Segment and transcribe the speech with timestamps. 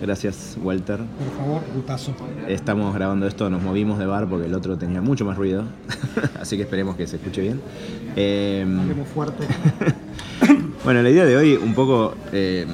[0.00, 0.96] Gracias, Walter.
[0.98, 2.14] Por favor, gustazo.
[2.48, 5.64] Estamos grabando esto, nos movimos de bar porque el otro tenía mucho más ruido,
[6.40, 7.60] así que esperemos que se escuche bien.
[8.16, 8.66] Eh,
[9.12, 9.44] fuerte.
[10.84, 12.66] bueno, la idea de hoy, un poco, eh,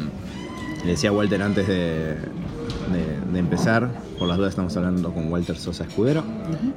[0.85, 1.75] le decía a Walter antes de,
[2.15, 3.91] de- de empezar,
[4.21, 6.23] por las dudas estamos hablando con Walter Sosa Escudero.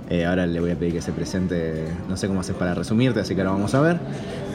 [0.10, 3.20] Eh, ahora le voy a pedir que se presente, no sé cómo haces para resumirte,
[3.20, 4.00] así que ahora vamos a ver.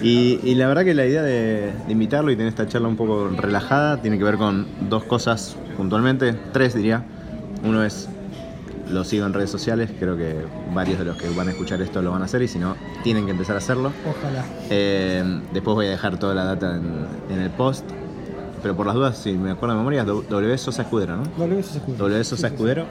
[0.02, 2.96] Y, y la verdad que la idea de, de invitarlo y tener esta charla un
[2.96, 7.04] poco relajada tiene que ver con dos cosas puntualmente, tres diría.
[7.64, 8.08] Uno es,
[8.90, 12.02] lo sigo en redes sociales, creo que varios de los que van a escuchar esto
[12.02, 13.92] lo van a hacer y si no, tienen que empezar a hacerlo.
[14.08, 14.44] Ojalá.
[14.70, 17.84] Eh, después voy a dejar toda la data en, en el post.
[18.62, 21.24] Pero por las dudas, si me acuerdo de memoria, es W Sosa Escudero, ¿no?
[21.36, 22.04] W Sosa Escudero.
[22.04, 22.46] W Sosa.
[22.46, 22.86] Escudero.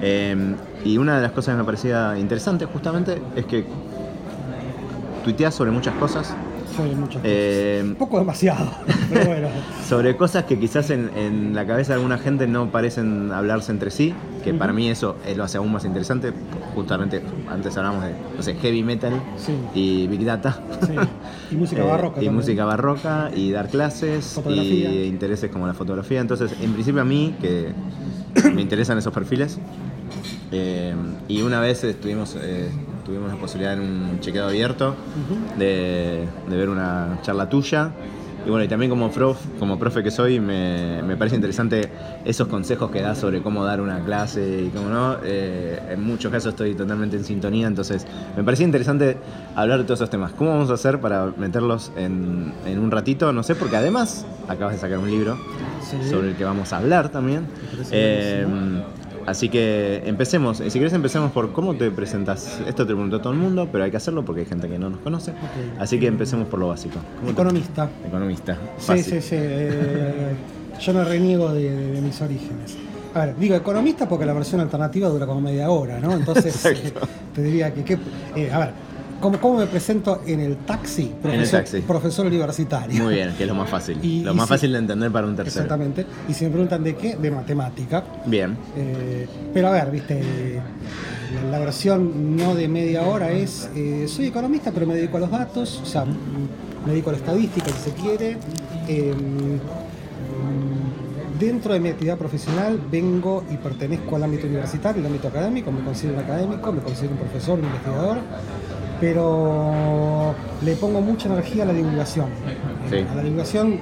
[0.00, 0.54] Eh,
[0.86, 3.66] y una de las cosas que me parecía interesante justamente es que
[5.22, 6.34] tuiteas sobre muchas cosas.
[6.76, 7.22] Sobre muchas cosas.
[7.24, 8.70] eh, Un poco demasiado,
[9.12, 9.48] pero bueno.
[9.88, 13.90] sobre cosas que quizás en, en la cabeza de alguna gente no parecen hablarse entre
[13.90, 16.32] sí, que para mí eso lo hace aún más interesante.
[16.74, 19.52] Justamente antes hablamos de, no sé, heavy metal Sí.
[19.74, 20.58] y big data.
[20.86, 20.94] Sí.
[21.50, 22.22] Y música Eh, barroca.
[22.22, 24.90] y música barroca y dar clases Fotografía.
[24.90, 26.20] y intereses como la fotografía.
[26.20, 27.72] Entonces, en principio a mí, que
[28.54, 29.58] me interesan esos perfiles,
[30.50, 30.94] eh,
[31.28, 32.36] y una vez estuvimos,
[33.04, 34.94] tuvimos la posibilidad en un chequeo abierto
[35.58, 37.90] de, de ver una charla tuya.
[38.44, 41.88] Y bueno, y también como, prof, como profe que soy, me, me parece interesante
[42.24, 45.16] esos consejos que das sobre cómo dar una clase y cómo no.
[45.22, 48.04] Eh, en muchos casos estoy totalmente en sintonía, entonces
[48.36, 49.16] me parecía interesante
[49.54, 50.32] hablar de todos esos temas.
[50.32, 53.32] ¿Cómo vamos a hacer para meterlos en, en un ratito?
[53.32, 55.38] No sé, porque además acabas de sacar un libro
[55.88, 56.10] Sí.
[56.10, 57.46] sobre el que vamos a hablar también.
[57.92, 58.44] Eh.
[59.26, 60.58] Así que empecemos.
[60.58, 62.60] Si querés empecemos por cómo te presentas.
[62.66, 64.78] Esto te lo preguntó todo el mundo, pero hay que hacerlo porque hay gente que
[64.78, 65.32] no nos conoce.
[65.78, 66.98] Así que empecemos por lo básico.
[67.20, 67.88] ¿Cómo te- Economista.
[68.06, 68.56] Economista.
[68.78, 69.36] Sí, sí, sí.
[69.38, 70.34] eh,
[70.80, 72.76] yo no reniego de, de- de mis orígenes.
[73.14, 76.14] A ver, digo economista porque la versión alternativa dura como media hora, ¿no?
[76.14, 76.92] Entonces, eh,
[77.34, 77.98] te diría que, que-
[78.36, 78.70] eh, a ver,
[79.22, 81.10] ¿cómo, cómo me presento en el taxi?
[81.24, 81.80] el taxi.
[81.80, 83.02] Profesor universitario.
[83.02, 83.98] Muy bien, que es lo más fácil.
[84.02, 85.64] Y- lo y más fácil de entender para un tercero.
[85.64, 86.04] Exactamente.
[86.28, 88.04] Y si me preguntan de qué, de matemática.
[88.26, 88.56] Bien.
[88.76, 90.60] Eh, pero a ver, viste,
[91.34, 95.20] la, la versión no de media hora es, eh, soy economista, pero me dedico a
[95.20, 98.36] los datos, o sea, me dedico a la estadística, si se quiere.
[98.88, 99.58] Eh, mm,
[101.38, 105.82] dentro de mi actividad profesional vengo y pertenezco al ámbito universitario, al ámbito académico, me
[105.84, 108.18] considero un académico, me considero un profesor, un investigador,
[109.02, 110.32] pero
[110.64, 112.26] le pongo mucha energía a la divulgación.
[112.88, 112.98] Sí.
[113.10, 113.78] A la divulgación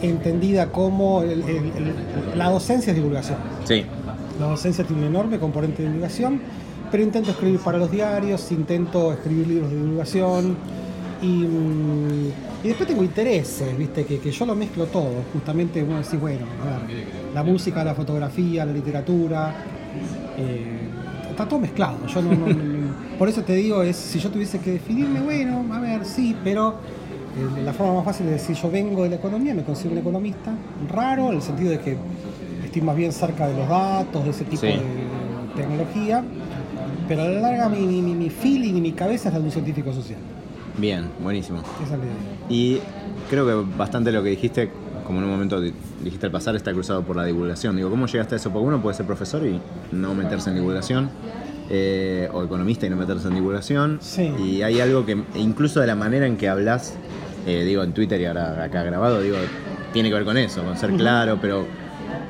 [0.00, 3.38] entendida como el- el- el- la docencia es divulgación.
[3.64, 3.84] Sí.
[4.38, 6.40] La docencia tiene un enorme componente de divulgación,
[6.90, 10.56] pero intento escribir para los diarios, intento escribir libros de divulgación
[11.20, 12.30] y, mm,
[12.62, 14.04] y después tengo intereses, ¿viste?
[14.04, 15.10] Que, que yo lo mezclo todo.
[15.32, 19.52] Justamente uno decís, bueno, a ver, la música, la fotografía, la literatura,
[20.38, 20.78] eh,
[21.30, 22.06] está todo mezclado.
[22.06, 22.75] Yo no-
[23.18, 26.70] por eso te digo, es si yo tuviese que definirme, bueno, a ver, sí, pero
[27.36, 29.98] eh, la forma más fácil de decir yo vengo de la economía, me considero un
[29.98, 30.52] economista
[30.90, 31.96] raro, en el sentido de que
[32.64, 34.66] estoy más bien cerca de los datos, de ese tipo Sí.
[34.68, 34.80] de
[35.56, 36.22] tecnología,
[37.08, 39.52] pero a la larga mi, mi, mi- feeling y mi cabeza es la de un
[39.52, 40.18] científico social.
[40.78, 41.60] Bien, buenísimo.
[41.84, 42.14] Esa es la idea.
[42.50, 42.80] Y
[43.30, 44.70] creo que bastante lo que dijiste,
[45.06, 45.72] como en un momento di-
[46.02, 47.76] dijiste al pasar, está cruzado por la divulgación.
[47.76, 48.50] Digo, ¿cómo llegaste a eso?
[48.50, 49.58] Porque uno puede ser profesor y
[49.92, 51.08] no meterse en divulgación,
[51.70, 53.98] eh, o economista y no meterse en divulgación.
[54.00, 54.32] Sí.
[54.42, 56.94] Y hay algo que, e incluso de la manera en que hablas,
[57.46, 59.36] eh, digo en Twitter y ahora acá grabado, digo,
[59.92, 61.66] tiene que ver con eso, con ser claro, pero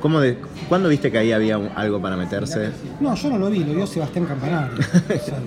[0.01, 0.37] ¿cómo de,
[0.69, 2.69] ¿cuándo viste que ahí había un- algo para meterse?
[2.99, 4.77] No, yo no lo vi, lo vio Sebastián Campanario.
[5.09, 5.39] O sea,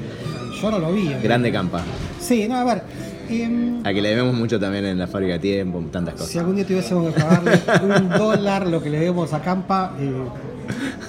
[0.63, 1.09] yo no lo vi.
[1.23, 1.83] Grande campa,
[2.21, 2.83] Sí, no, a ver.
[3.31, 6.29] em, a que le debemos mucho también en la fábrica de tiempo, tantas cosas.
[6.29, 7.53] Si algún día tuviésemos que pagarle
[7.83, 10.13] un dólar lo que le debemos a Campa, eh,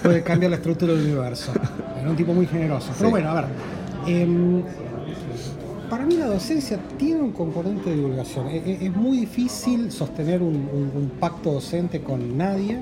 [0.01, 1.51] puede cambiar la estructura del universo.
[1.99, 2.91] Era un tipo muy generoso.
[2.97, 3.45] Pero bueno, a ver.
[4.07, 4.63] em,
[5.89, 8.47] para mí la docencia tiene un componente de divulgación.
[8.47, 12.81] E- e- Es, muy difícil sostener un, un- un pacto docente con nadie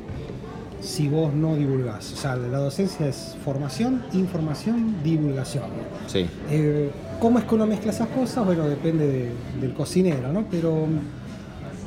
[0.79, 2.13] si vos no divulgás.
[2.13, 5.65] O sea, la docencia es formación, información, divulgación.
[6.07, 6.89] Sí, Eh,
[7.19, 8.45] ¿Cómo es que uno mezcla esas cosas?
[8.45, 10.45] Bueno, depende de- del cocinero, ¿no?
[10.49, 10.85] Pero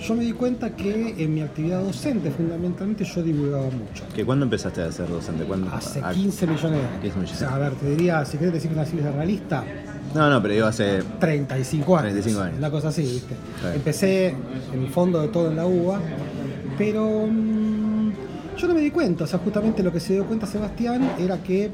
[0.03, 4.05] yo me di cuenta que en mi actividad docente, fundamentalmente, yo divulgaba mucho.
[4.15, 5.45] ¿Que ¿Cuándo empezaste a ser docente?
[5.45, 5.71] ¿Cuándo?
[5.73, 7.01] Hace Ah, 15 millones de años.
[7.03, 7.33] 15 millones.
[7.37, 9.65] O sea, a ver, te diría, si querés decir una cifra realista,
[10.15, 12.13] No, no, pero digo hace 35 años.
[12.13, 12.59] 35 años.
[12.59, 13.35] Una cosa así, ¿viste?
[13.75, 14.29] Empecé
[14.75, 16.01] en el fondo de todo en la UBA,
[16.77, 18.13] pero mm,
[18.59, 19.25] yo no me di cuenta.
[19.25, 21.71] O sea, justamente lo que se dio cuenta Sebastián era que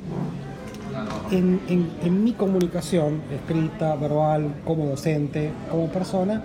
[1.30, 6.42] en, en- en mi comunicación, escrita, verbal, como docente, como persona,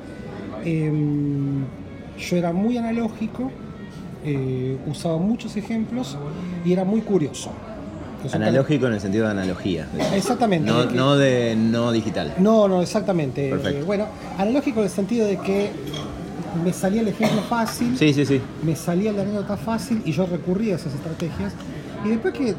[0.65, 1.63] em,
[2.19, 3.51] yo era muy analógico
[4.25, 6.17] eh, usaba muchos ejemplos
[6.63, 7.51] y era muy curioso.
[8.31, 9.85] Analógico en el sentido de analogía.
[10.15, 10.71] Exactamente.
[10.71, 12.33] No, de no de no digital.
[12.39, 13.49] no, no, exactamente.
[13.49, 13.79] Perfecto.
[13.81, 14.05] Eh, bueno,
[14.37, 15.71] analógico en el sentido de que
[16.63, 18.39] me salía el ejemplo fácil, Sí, sí, sí.
[18.65, 21.53] me salía la anécdota fácil y yo recurría a esas estrategias.
[22.05, 22.55] Y después que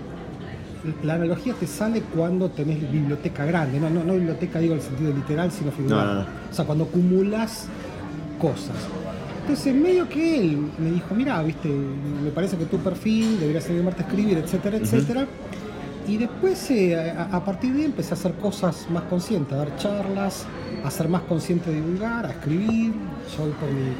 [1.03, 4.85] la analogía te sale cuando tenés biblioteca grande, no, no, no biblioteca digo en el
[4.85, 6.05] sentido literal, sino figurado.
[6.05, 6.27] No, no, no.
[6.51, 7.69] O sea, cuando acumulas
[8.35, 8.77] cosas.
[9.43, 14.03] Entonces, medio que él me dijo, mira, viste, me parece que tu perfil deberías animarte
[14.03, 15.27] a escribir, etcétera, etcétera.
[16.09, 19.57] Y después, eh, a, a partir de ahí, empecé a hacer cosas más conscientes, a
[19.57, 20.47] dar charlas,
[20.85, 22.93] a ser más consciente de divulgar, a escribir.
[23.37, 23.93] Yo por mi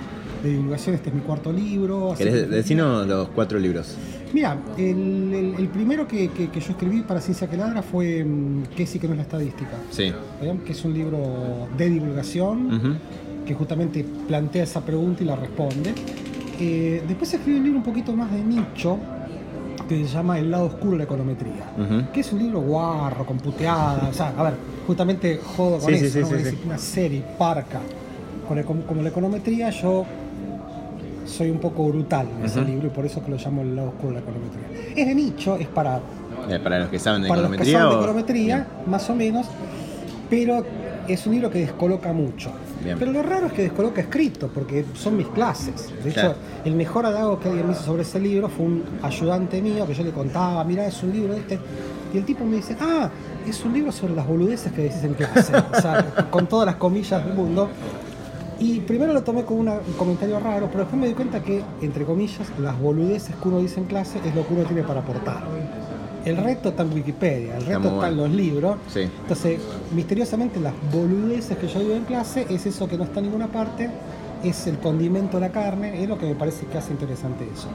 [0.43, 2.13] de divulgación, este es mi cuarto libro.
[2.13, 3.97] así ¿Querés que- decirnos los cuatro libros?
[4.35, 8.23] Mira, el, el- el primero que, que- que yo escribí para Ciencia que Ladra fue
[8.25, 9.71] mm, ¿Qué sí que no es la estadística?
[9.91, 10.13] Sí.
[10.43, 10.59] ¿Bien?
[10.59, 12.99] Que es un libro de divulgación.
[13.46, 15.93] Que justamente plantea esa pregunta y la responde.
[16.61, 18.96] Eh, después escribí un libro un poquito más de nicho
[19.88, 21.73] que se llama El lado oscuro de la econometría.
[21.79, 22.11] Ujú.
[22.12, 24.55] Que es un libro guarro, con puteada, o sea, a ver,
[24.87, 26.26] justamente jodo con Sí, eso, sí, ¿no?
[26.26, 27.81] sí, Una disciplina seria, y parca.
[28.49, 30.05] Con el- como, la econometría, yo
[31.26, 32.69] soy un poco brutal en ese Ujú.
[32.69, 34.93] libro y por eso que lo llamo el lado oscuro de la econometría.
[34.96, 36.00] Es de nicho, es para
[36.49, 37.79] Eh, para los que saben de para los que econometría.
[37.79, 39.46] saben de o- econometría, más o menos,
[40.31, 40.64] pero
[41.08, 42.50] es un libro que descoloca mucho.
[42.85, 42.99] Bien.
[42.99, 45.89] Pero lo raro es que descoloca escrito, porque son mis clases.
[46.03, 46.35] De hecho, Claro.
[46.65, 49.95] el mejor halago que alguien me hizo sobre ese libro fue un ayudante mío que
[49.95, 51.59] yo le contaba, mira, es un libro de este.
[52.13, 53.09] Y el tipo me dice, ah,
[53.49, 55.53] es un libro sobre las boludeces que decís en clase.
[55.77, 57.69] o sea, con todas las comillas del mundo.
[58.61, 61.63] Y primero lo tomé como una- un comentario raro, pero después me di cuenta que,
[61.83, 65.01] entre comillas, las boludeces que uno dice en clase es lo que uno tiene para
[65.01, 65.43] aportar.
[66.25, 68.17] El resto está en Wikipedia, el muy está en bueno.
[68.17, 68.76] los libros.
[68.93, 69.00] Sí.
[69.00, 69.61] Entonces,
[69.94, 73.49] misteriosamente, las boludeces que yo digo en clase es eso que no está en ninguna
[73.49, 73.91] parte,
[74.43, 77.69] es el condimento de la carne, es lo que me parece que hace interesante eso.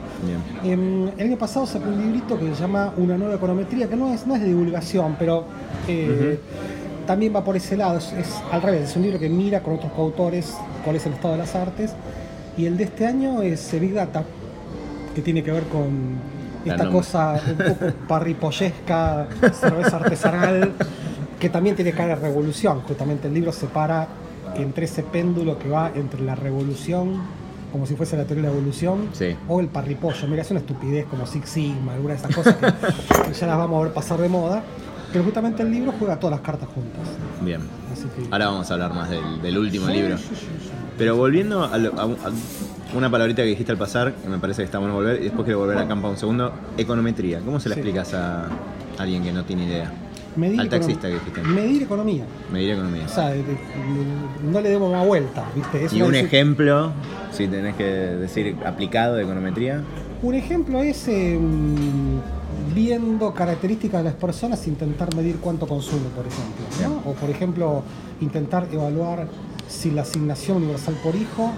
[0.64, 4.12] Em, el año pasado saqué un librito que se llama Una nueva econometría, que no
[4.12, 5.44] es, no es de divulgación, pero
[5.88, 6.38] eh,
[7.06, 7.98] también va por ese lado.
[7.98, 10.54] Es, es al revés, es un libro que mira con otros coautores
[10.84, 11.92] cuál es el estado de las artes.
[12.56, 14.24] Y el de este año es Big Data,
[15.14, 16.20] que tiene que ver con
[16.64, 16.90] esta nombre.
[16.92, 20.72] cosa un poco parripollesca, cerveza artesanal,
[21.38, 22.80] que también tiene cara de revolución.
[22.82, 24.08] Justamente el libro se para
[24.56, 27.20] entre ese péndulo que va entre la revolución,
[27.72, 29.36] como si fuese la teoría de la evolución, Sí.
[29.48, 30.26] o el parripollo.
[30.28, 32.66] Mira, es una estupidez como Six Sigma, alguna de esas cosas que,
[33.32, 34.62] ya las vamos a ver pasar de moda.
[35.12, 37.00] Pero justamente el libro juega todas las cartas juntas.
[37.42, 37.60] Bien.
[37.92, 38.28] Así que.
[38.32, 40.18] Ahora vamos a hablar más del, del último Sí, libro.
[40.18, 40.24] sí.
[40.98, 42.06] Pero volviendo a, lo- a
[42.94, 45.44] una palabrita que dijiste al pasar, que me parece que está bueno volver, y después
[45.44, 46.52] quiero volver a Campa un segundo.
[46.76, 47.40] Econometría.
[47.40, 47.80] ¿Cómo se la Sí.
[47.80, 48.48] explicas a
[48.98, 49.92] alguien que no tiene idea?
[50.36, 51.42] Medir Al taxista que dijiste.
[51.42, 52.24] Medir economía.
[52.52, 53.04] Medir economía.
[53.04, 53.34] O sea,
[54.44, 55.84] no le demos más vuelta, ¿viste?
[55.86, 56.92] Es Y un ejemplo,
[57.32, 59.82] si tenés que decir aplicado de econometría.
[60.22, 61.38] Un ejemplo es eh,
[62.74, 66.64] viendo características de las personas, intentar medir cuánto consume, por ejemplo.
[67.04, 67.10] ¿no?
[67.10, 67.82] O, por ejemplo,
[68.20, 69.26] intentar evaluar
[69.66, 71.52] si la asignación universal por hijo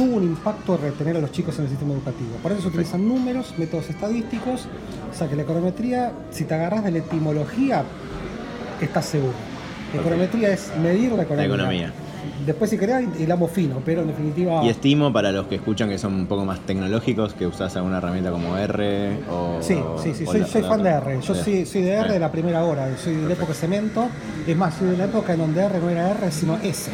[0.00, 2.30] tuvo un impacto de retener a los chicos en el sistema educativo.
[2.42, 4.66] Para eso se utilizan números, métodos estadísticos.
[5.12, 7.84] O sea que la econometría, si te agarras de la etimología,
[8.80, 9.34] estás seguro.
[9.92, 11.44] La econometría es medir la economía.
[11.44, 11.92] economía.
[12.46, 14.64] Después, si querés, hilamos fino, pero en definitiva.
[14.64, 17.98] Y estimo para los que escuchan que son un poco más tecnológicos, que usás alguna
[17.98, 19.58] herramienta como R o.
[19.60, 20.90] Sí, sí, sí, o soy, la- soy la fan de.
[20.90, 21.20] R.
[21.20, 21.42] Yo Sí.
[21.44, 22.12] soy, soy de R Sí.
[22.14, 22.88] de la primera hora.
[22.96, 24.08] Soy de la época cemento.
[24.46, 26.90] Es más, soy de la época en donde R no era R, sino S.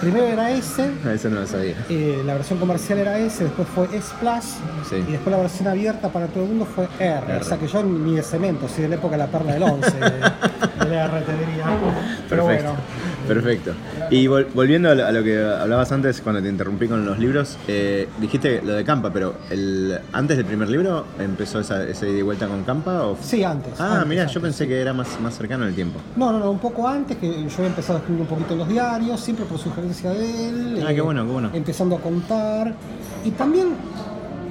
[0.00, 1.74] Primero era S, Eso no lo sabía.
[1.90, 4.44] eh, la versión comercial era S, después fue S Plus,
[4.88, 4.96] Sí.
[5.06, 7.18] y después la versión abierta para todo el mundo fue R.
[7.32, 7.36] R.
[7.36, 9.62] O sea que yo ni de cemento, soy de la época de la perla del
[9.62, 11.64] 11, de, de la R, te diría.
[12.30, 12.46] Pero Perfecto.
[12.72, 12.80] bueno.
[13.28, 13.72] Perfecto.
[14.10, 17.18] Y vol- volviendo a lo, a lo que hablabas antes, cuando te interrumpí con los
[17.18, 22.08] libros, eh, dijiste lo de Campa, pero el, antes del primer libro empezó esa, ida
[22.08, 23.72] y vuelta con Campa o Sí, antes.
[23.78, 26.00] Ah, antes, yo pensé que era más, más cercano en el tiempo.
[26.16, 28.58] No, no, no, un poco antes, que yo había empezado a escribir un poquito en
[28.60, 30.78] los diarios, siempre por sugerencia de él.
[30.78, 31.50] eh, Ah, qué bueno, qué bueno.
[31.52, 32.74] Empezando a contar.
[33.24, 33.68] Y también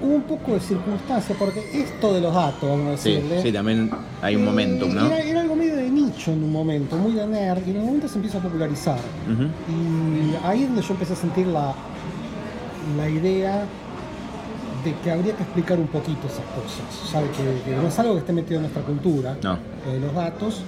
[0.02, 3.42] hubo un poco de circunstancia, porque esto de los datos, vamos a decirle.
[3.42, 3.90] sí, también
[4.22, 5.06] hay un eh, momentum, ¿no?
[5.08, 7.86] Era, era algo medio de nicho en un momento, muy de nerd, y en un
[7.86, 9.00] momento se empieza a popularizar.
[9.70, 11.74] Y ahí es donde yo empecé a sentir la,
[12.98, 13.64] la idea
[14.84, 17.12] de que habría que explicar un poquito esas cosas.
[17.12, 17.28] ¿Sabe?
[17.32, 19.58] Que, que no es algo que esté metido en nuestra cultura, No.
[19.86, 20.62] lo de los datos.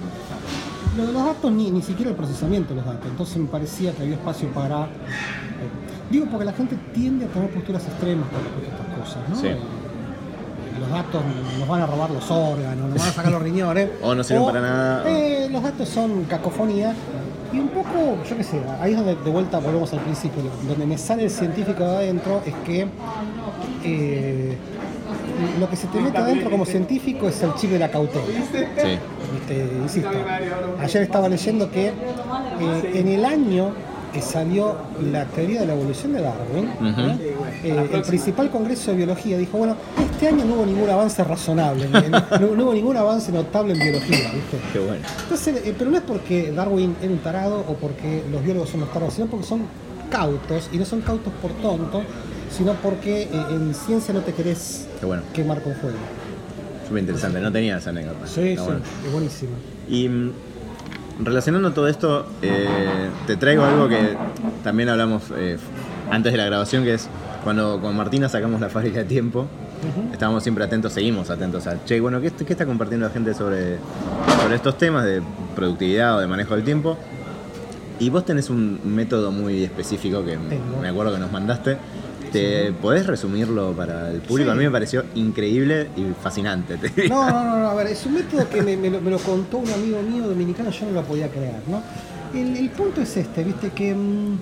[0.98, 3.08] Lo de los datos, ni, ni siquiera el procesamiento de los datos.
[3.10, 4.84] Entonces me parecía que había espacio para.
[4.84, 4.90] eh,
[6.10, 9.36] digo, porque la gente tiende a tener posturas extremas con respecto a cosas, ¿no?
[9.36, 9.48] Sí.
[9.48, 9.58] Eh,
[10.79, 11.22] los datos
[11.60, 13.89] nos van a robar los órganos, nos van a sacar los riñones.
[14.01, 15.03] O no sirven para nada.
[15.10, 16.93] eh, los datos son cacofonía.
[17.53, 20.86] Y un poco, yo qué sé, ahí es donde de vuelta volvemos al principio, donde
[20.86, 22.88] me sale el científico de adentro es que
[23.84, 24.58] eh,
[25.60, 28.24] lo que se te mete adentro como científico es el chip de la cautela.
[28.24, 28.98] Sí.
[29.34, 30.10] Viste, insisto,
[30.79, 31.91] ayer estaba leyendo que
[32.93, 33.72] en el año
[34.12, 34.75] que salió
[35.12, 37.36] la teoría de la evolución de Darwin, ¿eh?
[37.63, 39.75] Eh, el principal congreso de biología dijo, bueno,
[40.12, 44.32] este año no hubo ningún avance razonable, no, no hubo ningún avance notable en biología,
[44.34, 44.58] ¿viste?
[44.74, 45.06] Qué bueno.
[45.24, 48.82] Entonces, eh, pero no es porque Darwin era un tarado o porque los biólogos son
[48.82, 49.62] los tarados, sino porque son
[50.10, 52.03] cautos, y no son cautos por tonto,
[52.56, 55.24] sino porque eh, en ciencia no te querés bueno.
[55.34, 55.98] quemar con fuego.
[56.88, 57.39] Súper interesante.
[57.39, 58.27] No tenía esa anécdota.
[58.27, 58.82] Sí, Está sí, bueno.
[59.06, 59.51] es buenísimo.
[59.88, 60.32] Y mm,
[61.20, 64.18] relacionando todo esto, eh, te traigo algo que
[64.63, 65.58] también hablamos eh,
[66.10, 67.10] antes de la grabación, que es
[67.44, 69.48] cuando con Martina sacamos la fábrica de tiempo,
[70.12, 73.77] estábamos siempre atentos, seguimos atentos a, che, bueno, ¿qué, qué está compartiendo la gente sobre,
[74.41, 75.22] sobre estos temas de
[75.56, 76.98] productividad o de manejo del tiempo?
[78.00, 80.82] Y vos tenés un método muy específico que Tengo.
[80.82, 81.77] me acuerdo que nos mandaste.
[82.32, 84.50] ¿Te podés resumirlo para el público?
[84.50, 84.56] Sí.
[84.56, 86.78] A mí me pareció increíble y fascinante.
[87.10, 89.20] No, no, no, no, a ver, es un método que me, me lo, me lo
[89.20, 91.82] contó un amigo mío dominicano, yo no lo podía creer, ¿no?
[92.34, 93.94] El, el punto es este, viste, que...
[93.94, 94.38] mm,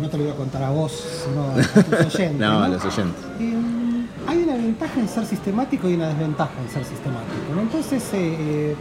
[0.00, 0.92] no te lo voy a contar a vos,
[1.24, 2.40] sino a tus oyentes.
[2.40, 3.22] No, a los oyentes.
[3.40, 3.54] Eh,
[4.26, 7.54] hay una ventaja en ser sistemático y una desventaja en ser sistemático.
[7.54, 7.62] ¿no?
[7.62, 8.74] Entonces, eh, eh,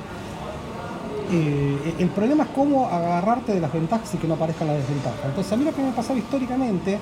[1.32, 5.20] el problema es cómo agarrarte de las ventajas y que no aparezcan las desventajas.
[5.26, 7.00] Entonces, a mí lo que me pasaba históricamente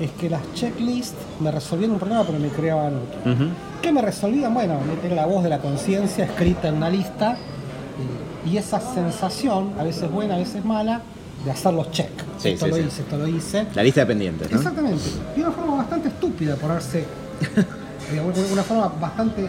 [0.00, 3.32] es que las checklists me resolvían un problema, pero me creaban otro.
[3.32, 3.50] Ujú.
[3.82, 4.54] ¿Qué me resolvían?
[4.54, 9.72] Bueno, meter la voz de la conciencia escrita en una lista eh, y esa sensación,
[9.78, 11.02] a veces buena, a veces mala,
[11.44, 12.10] de hacer los check.
[12.38, 12.82] Sí, esto sí, lo sí.
[12.86, 13.66] hice, esto lo hice.
[13.74, 14.56] La lista de pendientes, ¿no?
[14.56, 15.04] Exactamente.
[15.36, 17.04] Y una forma bastante estúpida de ponerse.
[18.52, 19.48] una forma bastante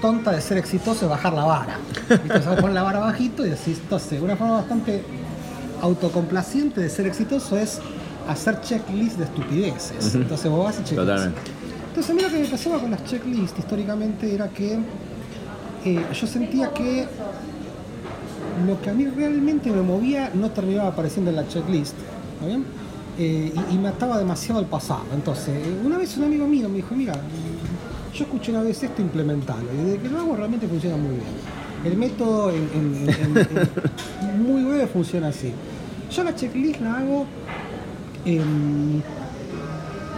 [0.00, 1.78] tonta de ser exitoso es bajar la vara.
[2.08, 2.38] ¿Viste?
[2.38, 5.02] Vos pones la vara bajito y decís, entonces, una forma bastante
[5.82, 7.80] autocomplaciente de ser exitoso es
[8.28, 10.14] hacer checklist de estupideces.
[10.14, 11.00] Entonces vos vas y checklist.
[11.00, 11.40] Totalmente.
[11.88, 14.78] Entonces a mí lo que me pasaba con las checklists históricamente era que
[15.84, 17.06] eh, yo sentía que
[18.66, 21.94] lo que a mí realmente me movía no terminaba apareciendo en la checklist.
[22.34, 22.64] ¿está bien?
[23.18, 25.02] Eh, y, y me ataba demasiado al pasado.
[25.12, 27.14] Entonces, eh, una vez un amigo mío me dijo, mira,
[28.18, 29.62] yo escuché una vez esto, implementalo.
[29.72, 31.22] Y desde que lo hago realmente funciona muy bien.
[31.84, 33.38] El método en, en- en-
[34.28, 35.52] en- muy breve funciona así.
[36.10, 37.26] Yo la checklist la hago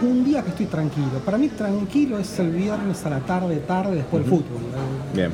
[0.01, 1.19] un día que estoy tranquilo.
[1.23, 4.61] Para mí tranquilo es el viernes a la tarde, tarde, después del fútbol.
[5.13, 5.31] Bien.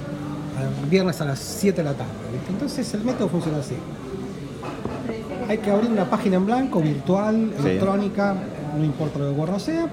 [0.84, 2.12] el viernes a las 7 de la tarde.
[2.34, 2.52] ¿viste?
[2.52, 3.76] Entonces el método funciona así.
[5.48, 7.68] Hay que abrir una página en blanco, virtual, Sí.
[7.68, 8.36] electrónica,
[8.78, 9.88] no importa lo que gorro sea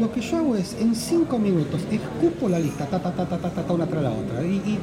[0.00, 3.38] lo que yo hago es, en cinco minutos, escupo la lista, ta, ta, ta, ta,
[3.38, 4.42] ta, ta, una tras la otra.
[4.42, 4.78] Y, y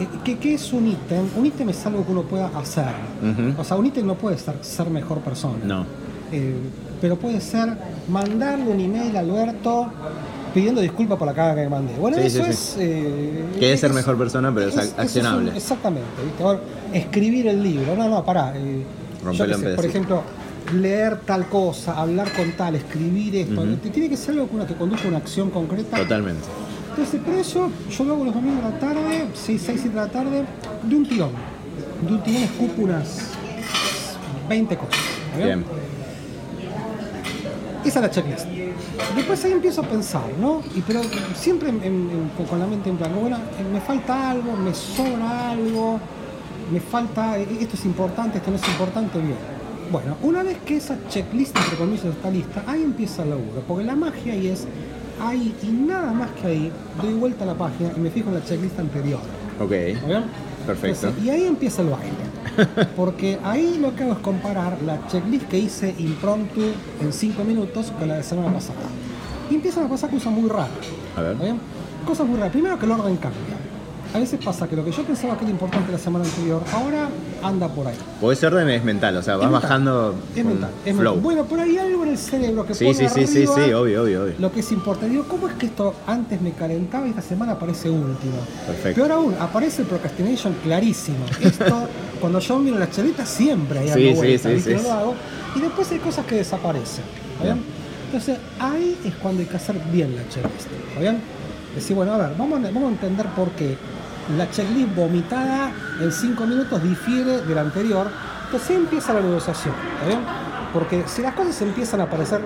[0.00, 1.28] eh, ¿Qué, es un ítem?
[1.36, 2.94] Un ítem es algo que uno pueda hacer.
[3.58, 5.64] O sea, un ítem no puede ser, ser mejor persona.
[5.64, 5.86] No.
[6.32, 6.54] Eh,
[7.00, 7.76] pero puede ser
[8.08, 9.90] mandarle un email a Alberto
[10.54, 11.94] pidiendo disculpas por la caga que mandé.
[11.94, 12.76] Bueno, eso es...
[12.78, 15.52] Eh, que es ser mejor persona, pero es, accionable.
[15.54, 16.08] Exactamente.
[16.24, 16.98] ¿viste?
[16.98, 17.96] Escribir el libro.
[17.96, 18.52] No, no, pará.
[18.56, 18.82] Eh,
[19.32, 20.22] yo sé, por ejemplo,
[20.74, 23.62] leer tal cosa, hablar con tal, escribir esto.
[23.82, 25.96] Te- Tiene que ser algo que conduzca a una acción concreta.
[25.96, 26.42] Totalmente.
[26.90, 29.94] Entonces, por eso yo lo hago los domingos a la tarde, 6, 6, 7 de
[29.94, 30.44] la tarde,
[30.82, 31.30] de un tirón.
[32.06, 33.28] De un tirón escupo unas
[34.48, 34.94] 20 cosas.
[35.32, 35.64] ¿está Bien.
[37.84, 38.46] esa es la checklist.
[39.16, 40.62] Después ahí empiezo a pensar, ¿no?
[40.76, 41.00] Y, pero
[41.34, 43.38] siempre en- en- en- con la mente en blanco, bueno,
[43.72, 45.98] me falta algo, me sobra algo,
[46.70, 49.36] me falta, eh, esto es importante, esto no es importante, bien.
[49.90, 53.84] Bueno, una vez que esa checklist, entre comillas, está lista, ahí empieza el laburo, porque
[53.84, 54.66] la magia ahí es,
[55.20, 56.72] ahí y nada más que ahí,
[57.02, 59.20] doy vuelta a la página y me fijo en la checklist anterior.
[59.60, 59.72] Ok.
[59.72, 60.24] ¿Está bien?
[60.66, 61.08] Perfecto.
[61.08, 62.88] Entonces, y ahí empieza el baile.
[62.96, 66.60] Porque ahí lo que hago es comparar la checklist que hice impromptu
[67.00, 68.80] en 5 minutos con la de la semana pasada.
[69.50, 70.70] Y empiezan a pasar cosas muy raras.
[71.16, 71.32] A ver.
[71.32, 71.58] ¿está bien?
[72.06, 72.52] Cosas muy raras.
[72.52, 73.61] Primero que el orden cambia.
[74.14, 77.08] A veces pasa que lo que yo pensaba que era importante la semana anterior, ahora
[77.42, 77.96] anda por ahí.
[78.20, 81.14] O ese orden es mental, o sea, vas bajando Es mental, es flow.
[81.14, 81.20] mental.
[81.22, 83.72] Bueno, pero hay algo en el cerebro que Sí, pone sí, sí, sí, arriba sí,
[83.72, 84.34] obvio, obvio, obvio.
[84.38, 85.08] lo que es importante.
[85.12, 88.36] Digo, ¿cómo es que esto antes me calentaba y esta semana aparece último?
[88.66, 89.00] Perfecto.
[89.00, 91.24] Peor aún, aparece el procrastination clarísimo.
[91.40, 91.88] Esto,
[92.20, 94.74] cuando yo miro las chelitas, siempre hay Sí, algo sí, vuelta, sí, sí.
[94.74, 95.14] No lo hago.
[95.56, 97.04] Y después hay cosas que desaparecen.
[97.40, 97.56] ¿está?
[98.06, 100.68] Entonces, ahí es cuando hay que hacer bien la checklist.
[100.88, 101.18] ¿Está bien?
[101.74, 103.78] Decir, bueno, a ver, vamos a, vamos a entender por qué
[104.36, 108.10] la checklist vomitada en 5 minutos difiere de la anterior.
[108.46, 109.74] Entonces empieza la negociación.
[109.94, 110.20] ¿Está bien?
[110.72, 112.40] Porque si las cosas empiezan a aparecer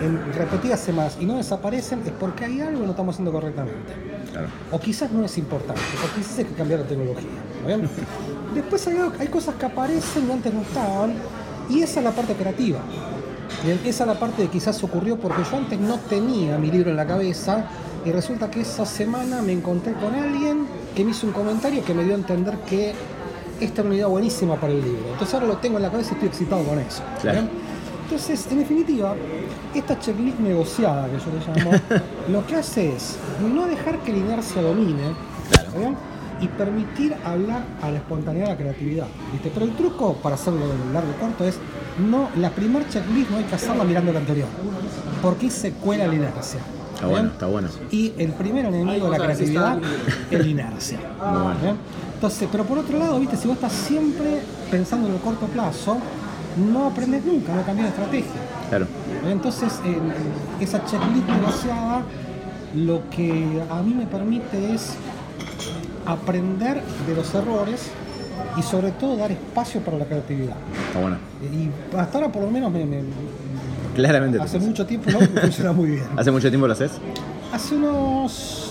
[0.00, 3.94] en repetidas semanas y no desaparecen, es porque hay algo que no estamos haciendo correctamente.
[4.32, 4.48] Claro.
[4.72, 7.30] O quizás no es importante, o quizás hay que cambiar la tecnología.
[7.56, 7.88] ¿está bien?
[8.54, 11.14] Después hay, hay cosas que aparecen y antes no estaban,
[11.68, 12.80] y esa es la parte creativa.
[13.64, 16.90] Bien, Esa es la parte de quizás ocurrió porque yo antes no tenía mi libro
[16.90, 17.64] en la cabeza
[18.04, 20.66] y resulta que esa semana me encontré con alguien
[20.98, 22.92] que me hizo un comentario que me dio a entender que
[23.60, 25.12] esta era una idea buenísima para el libro.
[25.12, 27.04] Entonces ahora lo tengo en la cabeza y estoy excitado con eso.
[28.02, 29.14] Entonces, en definitiva,
[29.72, 31.80] esta checklist negociada que yo le llamo,
[32.32, 35.14] lo que hace es no dejar que la inercia domine
[36.40, 39.06] y permitir hablar a la espontaneidad, a la creatividad.
[39.30, 39.52] ¿viste?
[39.54, 41.60] Pero el truco, para hacerlo largo y corto, es
[42.10, 44.48] no, la primer checklist no hay que hacerla mirando la anterior,
[45.22, 46.58] porque se cuela la inercia.
[46.98, 47.10] Está ¿bien?
[47.20, 47.68] bueno, está bueno.
[47.92, 49.78] Y el primer enemigo de la creatividad
[50.30, 50.98] es la inercia.
[51.32, 51.60] Muy bueno.
[51.62, 51.76] ¿bien?
[52.14, 54.40] Entonces, pero por otro lado, viste, si vos estás siempre
[54.70, 55.98] pensando en el corto plazo,
[56.72, 58.40] no aprendes nunca, no cambias de estrategia.
[58.68, 58.86] Claro.
[59.30, 59.96] Entonces, eh,
[60.60, 62.02] esa checklist negociada
[62.74, 64.94] lo que a mí me permite es
[66.04, 67.90] aprender de los errores
[68.56, 70.56] y sobre todo dar espacio para la creatividad.
[70.88, 71.16] Está bueno.
[71.52, 73.02] Y hasta ahora por lo menos me, me-
[73.98, 74.38] Claramente.
[74.38, 76.04] te hace mucho tiempo no me funciona muy bien.
[76.16, 76.92] ¿Hace mucho tiempo lo haces?
[77.52, 78.64] Hace unos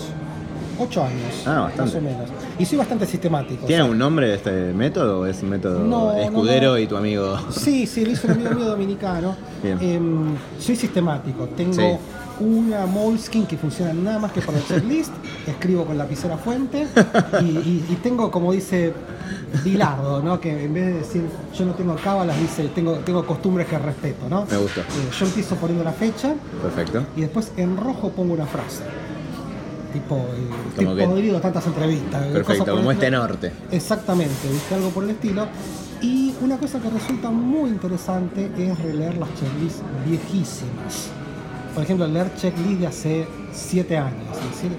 [0.80, 1.82] ocho años, Ah, bastante.
[1.82, 2.30] más o menos.
[2.58, 3.66] Y soy bastante sistemático.
[3.66, 6.78] ¿Tiene o sea, un nombre este método o es un método No, escudero no.
[6.78, 7.36] y tu amigo?
[7.50, 9.34] Sí, sí, lo hizo un amigo mío dominicano.
[9.62, 9.78] Bien.
[9.80, 11.46] Em, soy sistemático.
[11.56, 11.82] Tengo Sí.
[12.40, 15.12] Una Moleskine que funciona nada más que para el checklist.
[15.46, 16.86] Escribo con lapicera fuente.
[17.40, 18.92] Y, y- y tengo, como dice
[19.64, 20.38] Bilardo, ¿no?
[20.40, 21.22] que en vez de decir
[21.56, 24.28] yo no tengo cábalas, dice tengo, tengo costumbres que respeto.
[24.28, 24.46] ¿no?
[24.50, 24.80] Me gusta.
[24.82, 24.84] Eh,
[25.18, 27.04] yo empiezo poniendo la fecha Perfecto.
[27.16, 28.82] y después en rojo pongo una frase.
[29.92, 32.26] Tipo, eh, estoy que- podrido tantas entrevistas.
[32.26, 33.52] eh, Perfecto, como este norte.
[33.70, 34.74] Exactamente, ¿viste?
[34.74, 35.46] algo por el estilo.
[36.02, 41.08] Y una cosa que resulta muy interesante es releer las checklists viejísimas.
[41.78, 44.36] Por ejemplo, leer checklists de hace 7 años.
[44.36, 44.72] Es decir,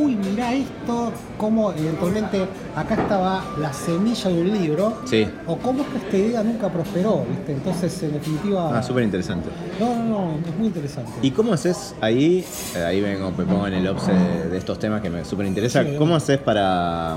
[0.00, 4.94] uy, mirá esto, cómo eventualmente acá estaba la semilla de un libro.
[5.04, 5.28] Sí.
[5.46, 7.52] O cómo es que esta idea nunca prosperó, ¿viste?
[7.52, 8.78] Entonces, en definitiva.
[8.78, 9.50] Ah, súper interesante.
[9.78, 11.10] No, no, no, es muy interesante.
[11.20, 12.46] ¿Y cómo haces ahí?
[12.74, 15.44] eh, Ahí vengo, me pongo en el obse de, de estos temas que me súper
[15.44, 15.84] interesa.
[15.84, 17.16] Sí, ¿Cómo haces para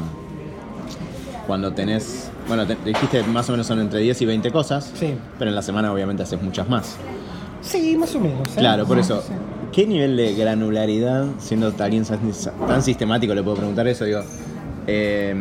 [1.47, 5.13] cuando tenés, bueno, te- dijiste más o menos son entre 10 y 20 cosas, Sí.
[5.39, 6.97] pero en la semana obviamente haces muchas más.
[7.63, 8.47] Sí, más o menos.
[8.49, 8.59] ¿eh?
[8.59, 9.33] Claro, por eso, sí.
[9.71, 12.03] ¿qué nivel de granularidad, siendo alguien
[12.67, 14.05] tan sistemático, le puedo preguntar eso?
[14.05, 14.21] Digo,
[14.87, 15.33] eh,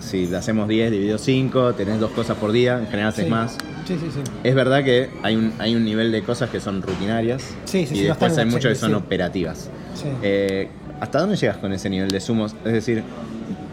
[0.00, 3.30] si hacemos 10 dividido 5, tenés dos cosas por día, en general haces Sí.
[3.30, 3.52] más.
[3.86, 4.20] Sí, sí, sí.
[4.44, 7.94] Es verdad que hay un, hay un nivel de cosas que son rutinarias Sí, sí,
[7.94, 9.68] y sí, no después hay muchas que son operativas.
[9.94, 10.06] Sí.
[10.22, 10.68] Eh,
[11.00, 12.54] ¿Hasta dónde llegas con ese nivel de sumos?
[12.64, 13.02] Es decir,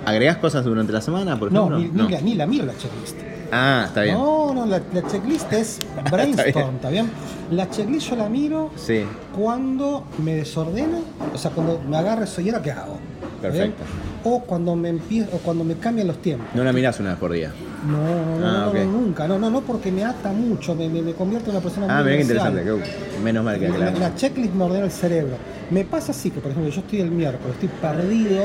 [0.05, 2.03] ¿agregás cosas durante la semana, por No, ejemplo?
[2.03, 3.17] ni, ni la, ni la miro la checklist.
[3.51, 4.15] Ah, está bien.
[4.15, 5.79] No, no, la, la checklist es
[6.11, 7.09] brainstorm, ¿está bien?
[7.51, 9.03] La checklist yo la miro Sí,
[9.35, 10.99] cuando me desordeno,
[11.33, 12.97] o sea, cuando me y ahora qué hago.
[13.41, 13.83] Perfecto.
[14.23, 16.47] O cuando me empiezo, o cuando me cambian los tiempos.
[16.53, 17.51] no la mirás una vez por día.
[17.87, 18.75] No, no, no, Ah, no, ok.
[18.75, 21.63] no, nunca, no, no, no, porque me ata mucho, me, me, me convierte en una
[21.63, 22.51] persona Ah, muy mirá qué inicial.
[22.53, 22.89] interesante.
[23.15, 25.35] qué- menos mal que La, la checklist me ordena el cerebro.
[25.69, 28.43] Me pasa así que, por ejemplo, yo estoy el miércoles, estoy perdido,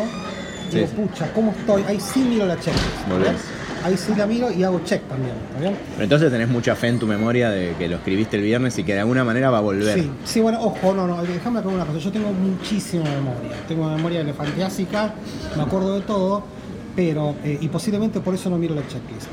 [0.71, 1.83] Sí, digo, pucha, ¿cómo estoy?
[1.89, 3.09] Ahí sí miro la checklist.
[3.85, 5.77] Ahí sí la miro y hago check también, ¿está bien?
[5.93, 8.85] Pero entonces tenés mucha fe en tu memoria de que lo escribiste el viernes y
[8.85, 9.99] que de alguna manera va a volver.
[9.99, 11.99] Sí, sí, bueno, ojo, no, no, déjame aclarar una cosa.
[11.99, 13.57] Yo tengo muchísima memoria.
[13.67, 15.15] Tengo memoria elefantiásica,
[15.57, 16.45] me acuerdo de todo,
[16.95, 19.27] pero, eh, y posiblemente por eso no miro la checklist.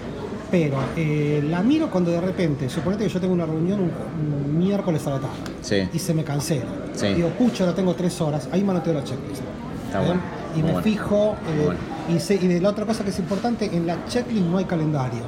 [0.49, 4.57] Pero eh, la miro cuando de repente, suponete que yo tengo una reunión un, un
[4.57, 5.87] miércoles a la tarde Sí.
[5.93, 6.65] y se me cancela.
[6.93, 7.13] Sí.
[7.13, 9.43] Digo, pucha, ahora tengo tres horas, ahí manoteo la checklist.
[9.85, 10.19] Está bueno,
[10.55, 10.81] Y me bueno.
[10.81, 11.79] fijo, eh, bueno.
[12.09, 15.21] Y, de la otra cosa que es importante, en la checklist no hay calendario.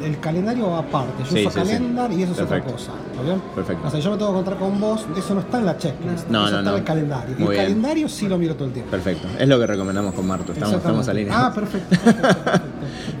[0.00, 1.24] El, el calendario va aparte.
[1.24, 1.72] Yo Sí, uso sí, sí.
[1.72, 2.70] calendar y eso Perfecto.
[2.74, 3.10] es otra cosa.
[3.10, 3.42] ¿está bien?
[3.54, 3.86] Perfecto.
[3.86, 6.28] O sea, yo me tengo que encontrar con vos, eso no está en la checklist.
[6.30, 6.70] No, eso no, está no.
[6.70, 7.34] en el calendario.
[7.36, 7.62] Muy el bien.
[7.64, 8.90] calendario sí lo miro todo el tiempo.
[8.90, 9.28] Perfecto.
[9.38, 10.52] Es lo que recomendamos con Marto.
[10.54, 11.44] Estamos, estamos alineados.
[11.44, 11.88] Ah, perfecto.
[11.90, 12.68] perfecto, perfecto.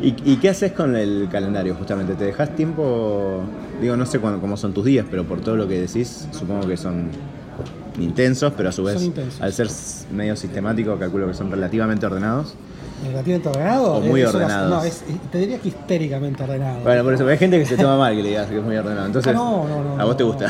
[0.02, 2.14] ¿Y, y qué haces con el calendario justamente?
[2.14, 3.42] ¿Te dejas tiempo?
[3.82, 6.66] Digo, no sé cuándo- cómo son tus días, pero por todo lo que decís, supongo
[6.66, 7.10] que son
[7.98, 9.68] intensos, pero a su vez, al ser
[10.12, 12.54] medio sistemático, calculo que son relativamente ordenados.
[13.04, 13.94] ¿Relativamente ordenado?
[13.96, 14.70] O muy es- ordenados.
[14.70, 16.80] No, es, te diría que histéricamente ordenado.
[16.80, 18.76] Bueno, por eso, hay gente que se toma mal que le digas que es muy
[18.76, 19.06] ordenado.
[19.06, 20.46] Entonces, Ah, no, no, no, ¿a vos te gusta?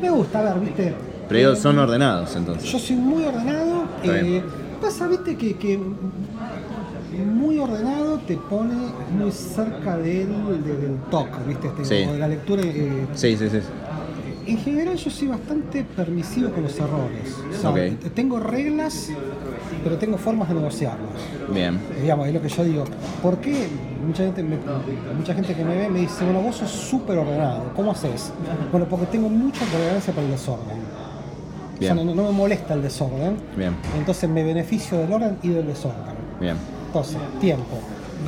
[0.00, 0.94] Me gusta, a ver, viste.
[1.28, 2.70] pero digo, Eh, son ordenados entonces.
[2.70, 3.82] Yo soy muy ordenado.
[4.04, 4.42] Eh,
[4.80, 5.78] pasa, viste, que, que
[7.26, 8.74] muy ordenado te pone
[9.12, 10.28] muy cerca del,
[10.64, 12.08] de- del toque, viste, este, Sí.
[12.08, 12.62] o de la lectura.
[12.64, 13.58] eh, Sí, sí, sí.
[14.50, 17.36] En general yo soy bastante permisivo con los errores.
[17.58, 17.74] O sea,
[18.14, 19.08] Tengo reglas,
[19.84, 21.08] pero tengo formas de negociarlas.
[21.52, 21.78] Bien.
[22.00, 22.84] Digamos, es lo que yo digo.
[23.22, 23.68] ¿Por qué
[24.06, 24.58] mucha gente, me-
[25.16, 28.32] mucha gente que me ve me dice, bueno, vos sos súper ordenado, ¿cómo haces?
[28.70, 30.78] Bueno, porque tengo mucha tolerancia para el desorden.
[31.78, 32.06] O sea, Bien.
[32.06, 33.36] no, no me molesta el desorden.
[33.56, 33.74] Bien.
[33.96, 36.14] Entonces me beneficio del orden y del desorden.
[36.40, 36.56] Bien.
[36.86, 37.78] Entonces, tiempo.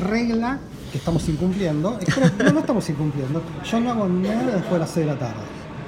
[0.09, 0.59] regla
[0.91, 1.99] que estamos incumpliendo.
[2.39, 3.43] No, no estamos incumpliendo.
[3.71, 5.35] Yo no hago nada después de las 6 de la tarde.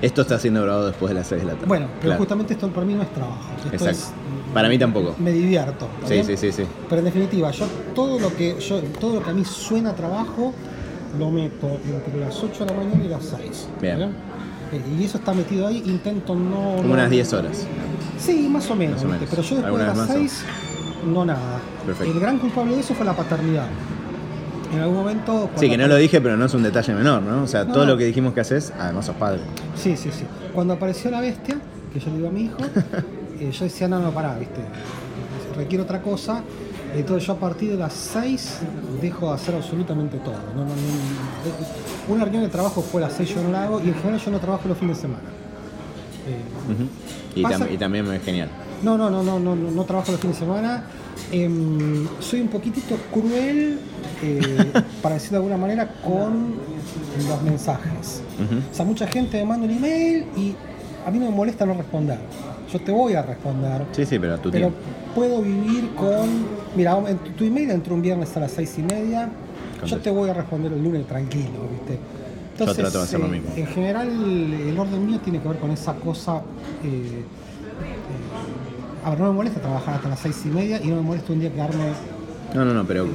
[0.02, 1.66] Esto está siendo grabado después de las 6 de la tarde.
[1.66, 2.18] Bueno, pero Claro.
[2.18, 3.40] justamente esto para mí no es trabajo.
[3.57, 3.90] Esto Exacto.
[3.92, 4.12] es-
[4.52, 5.14] Para mí tampoco.
[5.18, 5.88] me divierto.
[6.02, 6.62] ¿está Sí, sí, sí, sí.
[6.88, 9.94] Pero en definitiva, yo todo lo que yo todo lo que a mí suena a
[9.94, 10.52] trabajo
[11.18, 13.68] lo meto entre las 8 de la mañana y las 6.
[13.80, 14.02] Bien.
[14.02, 14.07] ¿está
[14.72, 16.76] Eh, Y eso está metido ahí, intento no.
[16.78, 17.66] Como unas 10 horas.
[18.18, 18.96] Sí, más o menos.
[18.96, 19.28] Más o menos.
[19.30, 20.44] Pero yo después de ¿Alguna las vez más o- 6,
[21.12, 21.61] no nada.
[21.87, 22.12] Perfecto.
[22.12, 23.66] El gran culpable de eso fue la paternidad.
[24.72, 25.50] En algún momento.
[25.57, 27.42] Sí, que no lo dije, pero no es un detalle menor, ¿no?
[27.42, 27.92] O sea, No, todo no.
[27.92, 29.40] lo que dijimos que haces, además sos padre.
[29.77, 30.24] Sí, sí, sí.
[30.53, 31.57] Cuando apareció la bestia,
[31.92, 32.57] que yo le digo a mi hijo,
[33.40, 34.61] eh, yo decía, no, no, pará, viste,
[35.57, 36.42] requiere otra cosa.
[36.96, 38.59] Entonces yo a partir de las 6
[39.03, 40.35] dejo de hacer absolutamente todo.
[40.55, 40.64] No,
[42.14, 44.20] una reunión de trabajo fue a las 6 yo no la hago y en general
[44.20, 45.20] yo no trabajo los fines de semana.
[46.27, 46.87] Eh,
[47.35, 48.48] y, tam- y también es genial.
[48.83, 50.85] no, no, no, no, no, no, no trabajo los fines de semana.
[51.33, 53.79] Em, soy un poquitito cruel,
[54.22, 54.72] eh,
[55.03, 56.55] para decirlo de alguna manera, con
[57.29, 58.22] los mensajes.
[58.38, 58.61] Ujú.
[58.70, 60.55] O sea, mucha gente me manda un email y
[61.07, 62.18] a mí no me molesta no responder.
[62.72, 63.85] Yo te voy a responder.
[63.92, 64.79] Sí, sí, pero a tu pero tiempo.
[65.14, 66.46] puedo vivir con.
[66.77, 69.31] Mira, en tu, tu email entró un viernes a las seis y media.
[69.85, 71.98] Yo te voy a responder el lunes tranquilo, ¿viste?
[72.59, 73.42] Yo trato de hacer lo eh.
[73.57, 76.40] En general, el orden mío tiene que ver con esa cosa.
[79.05, 81.33] A ver, no me molesta trabajar hasta las seis y media y no me molesta
[81.33, 81.85] un día quedarme
[82.55, 83.05] No, no, no, pero.
[83.07, 83.11] mm,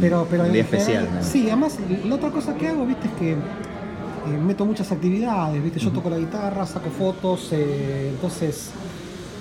[0.00, 1.08] pero, pero un día general- especial.
[1.14, 1.22] ¿no?
[1.24, 3.36] Sí, además la otra cosa que hago, viste, es que eh,
[4.44, 8.70] meto muchas actividades, viste, yo toco la guitarra, saco fotos, eh, entonces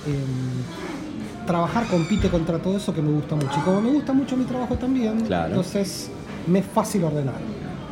[0.07, 3.51] em, trabajar compite contra todo eso que me gusta mucho.
[3.57, 5.49] Y como me gusta mucho mi trabajo también, Claro.
[5.49, 6.09] entonces
[6.47, 7.35] me es fácil ordenar.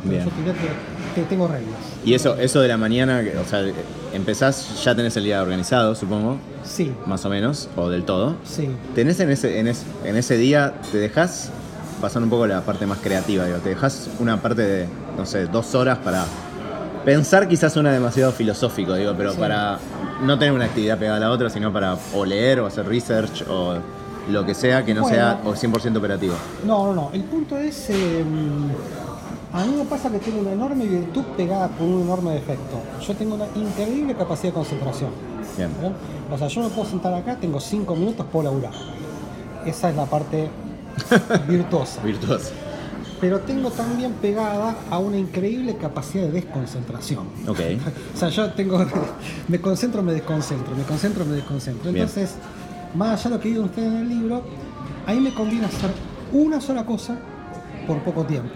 [0.02, 0.24] Bien.
[0.24, 0.68] Yo te diría que,
[1.14, 1.74] tengo reglas.
[2.04, 3.62] Y eso, eso de la mañana, o sea,
[4.12, 8.36] empezás, ya tenés el día organizado, supongo, Sí, más o menos, o del todo.
[8.44, 8.68] sí.
[8.94, 11.50] ¿Tenés en ese, en ese, en ese día, te dejas
[12.00, 14.86] pasar un poco la parte más creativa, digo, te dejas una parte de,
[15.18, 16.24] no sé, dos horas para
[17.04, 19.38] pensar quizás una demasiado filosófico, digo, pero Sí.
[19.38, 19.78] para
[20.22, 23.42] no tener una actividad pegada a la otra, sino para o leer o hacer research
[23.48, 23.74] o
[24.30, 25.16] lo que sea que no Bueno.
[25.16, 26.34] sea o 100% operativo.
[26.66, 27.10] No, no, no.
[27.12, 27.88] El punto es.
[27.90, 28.22] eh,
[29.52, 32.80] a mí me pasa que tengo una enorme virtud pegada con un enorme defecto.
[33.04, 35.10] Yo tengo una increíble capacidad de concentración.
[35.56, 35.70] Bien.
[35.80, 35.96] ¿verdad?
[36.32, 38.72] O sea, yo me puedo sentar acá, tengo cinco minutos, puedo laburar.
[39.66, 40.48] Esa es la parte
[41.48, 42.00] virtuosa.
[42.02, 42.52] Virtuoso.
[43.20, 47.26] Pero tengo también pegada a una increíble capacidad de desconcentración.
[47.48, 47.60] Ok.
[48.14, 48.84] O sea, yo tengo.
[49.48, 51.90] Me concentro, me desconcentro, me concentro, me desconcentro.
[51.90, 52.04] Bien.
[52.04, 52.36] Entonces,
[52.94, 54.42] más allá de lo que digan ustedes en el libro,
[55.06, 55.90] a mí me conviene hacer
[56.32, 57.18] una sola cosa
[57.86, 58.50] por poco tiempo.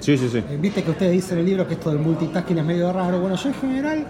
[0.00, 0.38] Sí, sí, sí.
[0.38, 3.20] Eh, Viste que ustedes dicen en el libro que esto del multitasking es medio raro.
[3.20, 4.06] Bueno, yo en general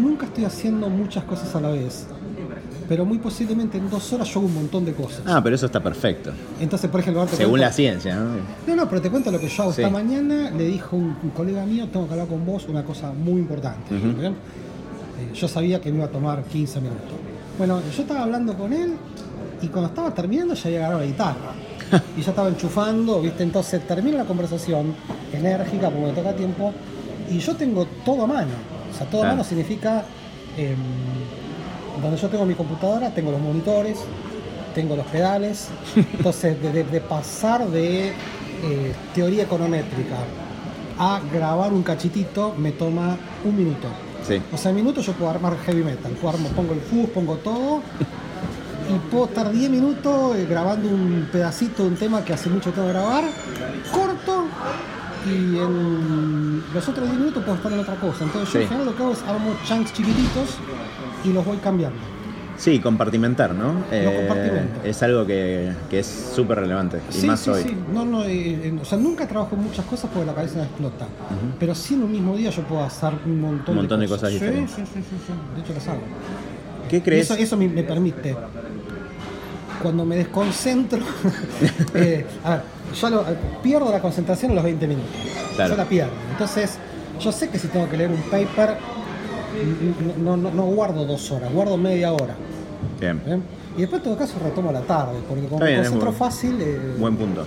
[0.00, 2.06] nunca estoy haciendo muchas cosas a la vez.
[2.88, 5.22] Pero muy posiblemente en dos horas yo hago un montón de cosas.
[5.24, 6.32] Ah, pero eso está perfecto.
[6.60, 8.30] Entonces, por ejemplo, Según cuento- la ciencia, ¿no?
[8.66, 9.72] no, no, pero te cuento lo que yo hago.
[9.72, 9.80] Sí.
[9.80, 13.12] Esta mañana le dijo un, un colega mío, tengo que hablar con vos una cosa
[13.12, 13.94] muy importante.
[13.94, 14.32] Eh,
[15.34, 17.04] yo sabía que me iba a tomar 15 minutos.
[17.56, 18.94] Bueno, yo estaba hablando con él
[19.62, 21.52] y cuando estaba terminando ya había agarrado la guitarra.
[22.16, 23.42] y ya estaba enchufando, ¿viste?
[23.42, 24.94] Entonces termina la conversación,
[25.32, 26.72] enérgica, porque me toca tiempo,
[27.30, 28.52] y yo tengo todo a mano.
[28.92, 30.04] O sea, todo a mano significa...
[30.56, 30.76] em,
[32.02, 33.98] donde yo tengo mi computadora, tengo los monitores,
[34.74, 35.68] tengo los pedales.
[35.96, 38.12] Entonces, de, de- de pasar de eh,
[39.14, 40.16] teoría econométrica
[40.98, 43.86] a grabar un cachitito me toma un minuto.
[44.26, 44.40] Sí.
[44.52, 46.10] O sea, en minutos yo puedo armar heavy metal.
[46.12, 47.80] Puedo armar- pongo el fuzz, pongo todo.
[48.88, 52.70] Y puedo estar 10 minutos eh, grabando un pedacito de un tema que hace mucho
[52.70, 53.24] tengo que grabar.
[53.92, 54.44] Corto.
[55.26, 58.24] Y en los otros 10 minutos puedo estar en otra cosa.
[58.24, 58.62] Entonces yo Sí.
[58.64, 60.58] en general lo que hago es armo chunks chiquititos
[61.24, 61.98] y los voy cambiando.
[62.56, 63.74] Sí, compartimentar, ¿no?
[63.90, 64.80] Eh, compartimento.
[64.84, 67.00] es algo que, que es súper relevante.
[67.10, 67.62] Y Sí, más sí, hoy.
[67.64, 67.76] sí.
[67.92, 71.06] No, no, eh, o sea, nunca trabajo en muchas cosas porque la cabeza me explota.
[71.58, 74.28] Pero sí en un mismo día yo puedo hacer un montón, Un montón de cosas
[74.28, 74.70] Sí, diferentes.
[74.76, 75.32] Sí, sí, sí, sí.
[75.56, 76.02] De hecho las hago.
[76.88, 77.24] ¿Qué Y crees?
[77.30, 78.36] eso, eso me, me permite.
[79.82, 81.00] Cuando me desconcentro,
[81.94, 82.60] eh, a ver,
[83.00, 83.24] yo lo-
[83.62, 85.10] pierdo la concentración a los 20 minutos.
[85.56, 85.70] Claro.
[85.72, 86.12] Yo la pierdo.
[86.30, 86.78] Entonces,
[87.20, 88.76] yo sé que si tengo que leer un paper,
[90.22, 92.34] no, no, no guardo dos horas, guardo media hora.
[93.00, 93.20] Bien.
[93.24, 93.42] ¿bien?
[93.76, 96.78] Y después en todo caso retomo la tarde, porque como me concentro buen- fácil, eh,
[96.98, 97.44] Buen punto.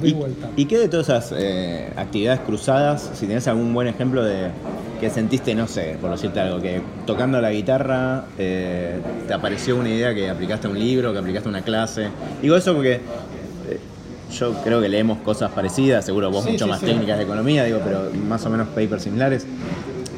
[0.00, 0.50] doy ¿Y, vuelta.
[0.56, 4.50] ¿Y qué de todas esas eh, actividades cruzadas, si tenés algún buen ejemplo de
[5.00, 9.00] que sentiste, no sé, por decirte algo, que tocando la guitarra eh,
[9.34, 12.08] te apareció una idea que aplicaste a un libro, que aplicaste a una clase?
[12.40, 13.80] Digo eso porque eh,
[14.32, 16.86] yo creo que leemos cosas parecidas, seguro vos Sí, mucho sí, más sí.
[16.86, 19.44] técnicas de economía, digo, pero más o menos papers similares.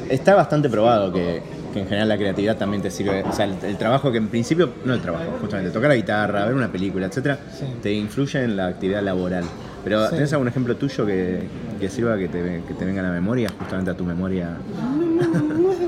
[0.07, 1.41] Está bastante probado que,
[1.73, 4.27] que en general la creatividad también te sirve, o sea, el, el trabajo que en
[4.27, 7.39] principio, no el trabajo, justamente tocar la guitarra, ver una película, etcétera,
[7.81, 9.45] te influye en la actividad laboral.
[9.83, 10.07] Pero.
[10.09, 11.39] ¿tenés algún ejemplo tuyo que,
[11.79, 14.57] que sirva que te, que te venga a la memoria, justamente a tu memoria?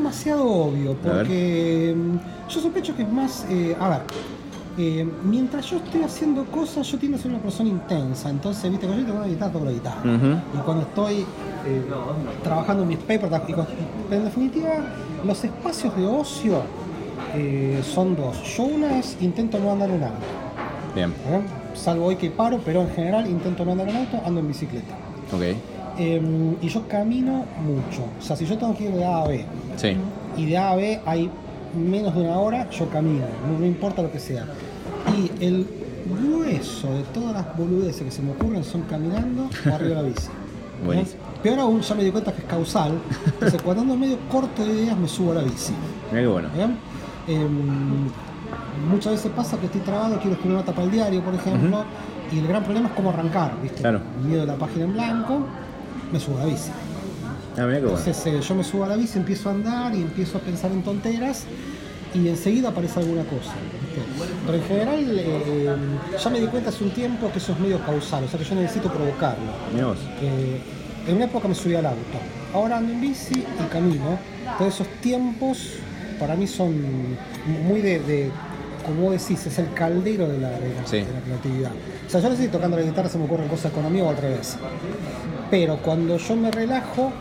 [0.10, 3.46] Demasiado obvio, porque mm, yo sospecho que es más.
[3.48, 4.02] eh, a ver,
[4.76, 8.28] eh, mientras yo estoy haciendo cosas, yo tiendo a ser una persona intensa.
[8.32, 10.02] Entonces, viste, cuando yo una guitarra, toco la guitarra.
[10.04, 11.84] Y cuando estoy eh,
[12.42, 13.68] trabajando en mis papers, y pero
[14.10, 14.70] en definitiva,
[15.24, 16.64] los espacios de ocio
[17.36, 18.42] eh, son dos.
[18.58, 20.16] Yo una es intento no andar en auto.
[20.96, 21.14] Bien.
[21.76, 24.96] Salvo hoy que paro, pero en general intento no andar en auto, ando en bicicleta.
[25.32, 25.79] ok.
[26.00, 26.22] Eh,
[26.62, 28.04] y yo camino mucho.
[28.18, 29.96] O sea, si yo tengo que ir de A a B, Sí,
[30.38, 31.30] y de A a B hay
[31.76, 34.46] menos de una hora, yo camino, no, no importa lo que sea.
[35.18, 35.68] Y el
[36.10, 40.02] grueso de todas las boludeces que se me ocurren son caminando o arriba de la
[40.04, 40.30] bici.
[41.44, 42.94] Peor aún, ya me di cuenta que es causal.
[43.26, 45.74] Entonces, cuando ando medio corto de ideas, me subo a la bici.
[46.12, 46.50] qué bueno.
[47.28, 48.08] Em,
[48.90, 51.84] muchas veces pasa que estoy trabado, quiero escribir una tapa al diario, por ejemplo,
[52.32, 53.82] y el gran problema es cómo arrancar, ¿viste?
[53.82, 54.02] Claro.
[54.24, 55.42] Miedo de la página en blanco,
[56.12, 56.70] me subo a la bici.
[57.58, 57.78] Ah, mira.
[57.80, 60.72] Entonces eh, yo me subo a la bici, empiezo a andar y empiezo a pensar
[60.72, 61.44] en tonteras
[62.14, 63.54] y enseguida aparece alguna cosa.
[63.82, 64.32] ¿viste?
[64.46, 65.76] Pero en general eh,
[66.24, 68.46] ya me di cuenta hace un tiempo que eso es medio causal, o sea que
[68.46, 69.52] yo necesito provocarlo.
[70.22, 70.60] Eh,
[71.08, 72.18] en una época me subí al auto,
[72.54, 74.18] ahora ando en bici y camino.
[74.58, 75.74] Todos esos tiempos
[76.20, 76.76] para mí son
[77.68, 78.32] muy de, de-
[78.86, 80.98] como vos decís, es el caldero de la, de la- Sí.
[80.98, 81.72] de la creatividad.
[82.08, 84.10] O sea, yo no si tocando la guitarra se me ocurren cosas con amigos o
[84.12, 84.58] al revés.
[85.50, 87.12] Pero cuando yo me relajo,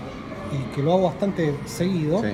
[0.53, 2.27] y que lo hago bastante seguido, Sí.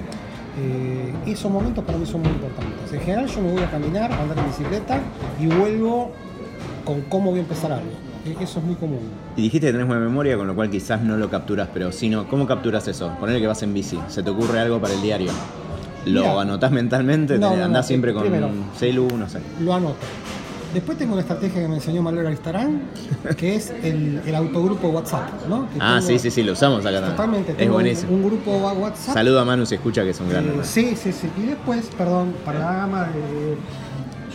[0.59, 2.93] eh, esos momentos para mí son muy importantes.
[2.93, 5.01] En general yo me voy a caminar, a andar en bicicleta
[5.41, 6.13] y vuelvo
[6.85, 7.91] con cómo voy a empezar algo.
[8.27, 9.01] E- Eso es muy común.
[9.37, 12.09] Y dijiste que tenés buena memoria, con lo cual quizás no lo capturas, pero si
[12.09, 13.11] no, ¿cómo capturas eso?
[13.21, 15.31] Poner que vas en bici, ¿se te ocurre algo para el diario?
[16.07, 17.39] ¿Lo anotás mentalmente?
[17.39, 18.49] No, ¿Te- no, no, ¿Andás siempre con primero.
[18.79, 19.09] celu?
[19.17, 19.41] No sé.
[19.61, 19.97] Lo anoto.
[20.75, 22.83] Después tengo una estrategia que me enseñó Manuel Aristarán,
[23.37, 25.71] que es el, el autogrupo WhatsApp, ¿no?
[25.71, 27.01] Que Ah, tengo- sí, sí, sí, lo usamos acá.
[27.01, 27.53] Totalmente.
[27.53, 28.13] Es tengo un- buenísimo.
[28.13, 29.15] Un, grupo WhatsApp.
[29.15, 31.31] Saludo a Manu si escucha que es un gran Eh, sí, sí, sí.
[31.39, 33.57] Y después, perdón, para la gama de...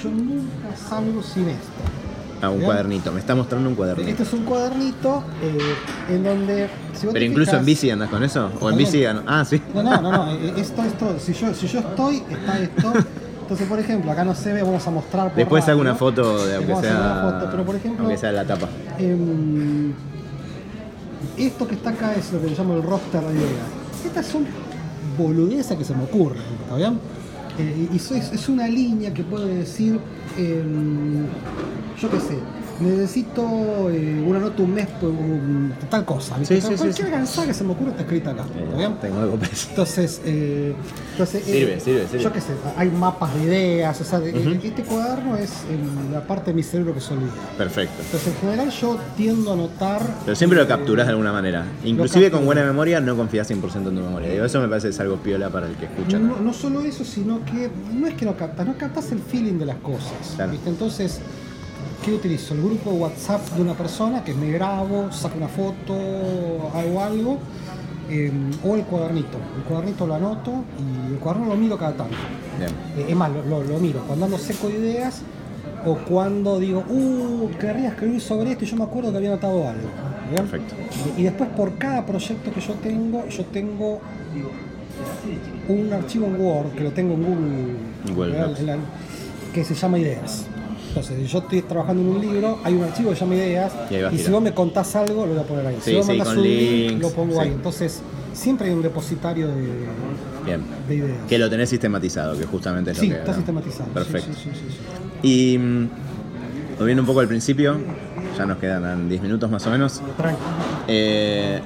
[0.01, 1.61] Yo nunca salgo sin esto.
[2.41, 3.11] Ah, un cuadernito.
[3.11, 4.09] Me está mostrando un cuadernito.
[4.09, 5.57] Este es un cuadernito eh,
[6.15, 6.69] en donde...
[6.93, 8.49] si vos te ¿Pero incluso fijas- en bici andas con eso?
[8.61, 8.99] ¿O en bici?
[8.99, 9.29] Totalmente.
[9.29, 9.61] Ah, sí.
[9.75, 10.31] No, no, no, no.
[10.31, 12.93] eh, Esto, esto, si yo, si yo estoy, está esto.
[13.49, 15.33] Entonces, por ejemplo, acá no se ve, vamos a mostrar.
[15.33, 17.31] Después hago una foto de aunque sea.
[17.31, 18.69] foto, pero por ejemplo, aunque sea la tapa.
[18.99, 19.91] Em,
[21.35, 24.05] esto que está acá es lo que yo llamo el roster de ideas.
[24.05, 24.45] Estas son
[25.17, 26.99] boludeces que se me ocurren, ¿está bien?
[27.57, 29.99] Eh, y es una línea que puedo decir,
[30.37, 31.25] em,
[31.99, 32.37] yo qué sé,
[32.79, 36.37] necesito eh, una nota un mes por un- tal cosa.
[36.43, 37.41] Sí, sí, Cualquier sí.
[37.45, 38.45] que se me ocurra está escrita acá.
[38.77, 39.37] Eh, tengo algo.
[39.69, 40.73] Entonces, eh,
[41.11, 42.23] entonces eh, Sirve, sirve, sirve.
[42.23, 46.21] Yo qué sé, hay mapas de ideas, o sea, de- este cuaderno es el- la
[46.25, 47.31] parte de mi cerebro que se olvida.
[47.57, 47.95] Perfecto.
[48.03, 50.01] Entonces, en general yo tiendo a anotar...
[50.25, 51.65] Pero siempre lo capturás de alguna manera.
[51.83, 54.29] Inclusive con buena memoria no confías 100% en tu memoria.
[54.31, 56.17] Digo, eso me parece que es algo piola para el que escucha.
[56.19, 59.65] no solo eso, sino que no es que no captas, no captas el feeling de
[59.65, 60.33] las cosas.
[60.35, 60.51] Claro.
[60.51, 60.69] ¿viste?
[60.69, 61.19] Entonces,
[62.03, 62.53] ¿qué utilizo?
[62.53, 65.93] El grupo WhatsApp de una persona que me grabo, saco una foto,
[66.73, 67.37] hago algo,
[68.09, 68.31] eh,
[68.63, 69.37] o el cuadernito.
[69.57, 72.15] El cuadernito lo anoto y el cuaderno lo miro cada tanto.
[72.97, 75.21] Eh, es más, lo, lo- lo miro cuando ando seco de ideas
[75.85, 79.67] o cuando digo, uh, querría escribir sobre esto y yo me acuerdo que había anotado
[79.67, 79.87] algo.
[80.29, 80.47] ¿bien?
[80.47, 80.75] Perfecto.
[81.17, 83.99] Y, y después por cada proyecto que yo tengo, yo tengo
[85.69, 87.75] un archivo en Word que lo tengo en Google,
[88.13, 88.59] Google.
[88.59, 88.77] En la-
[89.53, 90.45] que se llama Ideas.
[90.89, 93.71] Entonces, si yo estoy trabajando en un libro, hay un archivo que llama Ideas,
[94.11, 95.75] Y si vos me contás algo, lo voy a poner ahí.
[95.81, 97.39] Sí, si vos sí, mandás un link, links, lo pongo sí.
[97.39, 97.47] ahí.
[97.49, 98.01] Entonces,
[98.33, 99.67] siempre hay un depositario de,
[100.45, 100.63] Bien.
[100.87, 101.17] de ideas.
[101.27, 103.19] Que lo tenés sistematizado, que justamente es sí, lo que.
[103.19, 103.63] está hablamos.
[103.63, 103.89] sistematizado.
[103.93, 104.33] Perfecto.
[104.33, 104.77] Sí, sí, sí, sí,
[105.21, 105.27] sí.
[105.53, 105.89] Y mm,
[106.79, 107.77] volviendo un poco al principio,
[108.37, 110.01] ya nos quedan 10 minutos más o menos.
[110.87, 111.59] Eh,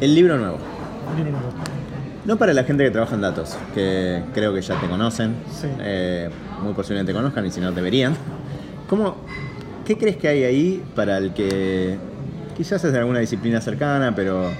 [0.00, 0.58] el libro nuevo.
[2.24, 5.66] No para la gente que trabaja en datos, que creo que ya te conocen, Sí.
[5.80, 6.28] eh,
[6.62, 8.14] muy posiblemente te conozcan y si no deberían.
[8.90, 9.14] ¿Cómo,
[9.86, 11.96] ¿Qué crees que hay ahí para el que
[12.56, 14.50] quizás es de alguna disciplina cercana, pero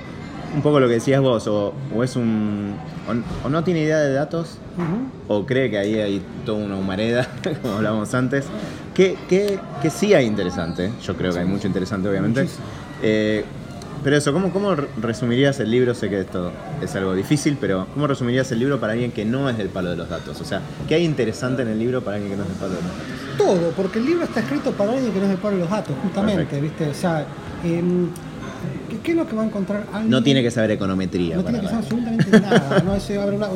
[0.54, 2.76] un poco lo que decías vos, o, o es un.
[3.08, 4.58] O, o no tiene idea de datos,
[5.26, 7.28] o cree que ahí hay toda una humareda,
[7.62, 8.46] como hablábamos antes.
[8.94, 12.46] Que, que, que sí hay interesante, yo creo que hay mucho interesante, obviamente.
[13.02, 13.44] Eh,
[14.02, 15.94] pero eso, ¿cómo, ¿cómo re- resumirías el libro?
[15.94, 19.48] Sé que esto es algo difícil, pero ¿cómo resumirías el libro para alguien que no
[19.50, 20.40] es del palo de los datos?
[20.40, 22.74] O sea, ¿qué hay interesante en el libro para alguien que no es del palo
[22.74, 23.36] de los datos?
[23.38, 25.70] Todo, porque el libro está escrito para alguien que no es del paro de los
[25.70, 26.62] datos, justamente, Perfecto.
[26.62, 26.88] ¿viste?
[26.90, 27.26] O sea,
[27.64, 28.08] em,
[29.02, 30.10] ¿Qué, es lo que va a encontrar alguien?
[30.10, 31.36] No tiene que saber econometría.
[31.36, 32.82] No tiene que saber absolutamente nada.
[32.84, 32.94] ¿no?
[32.94, 33.50] Ese, a ver, una- eh,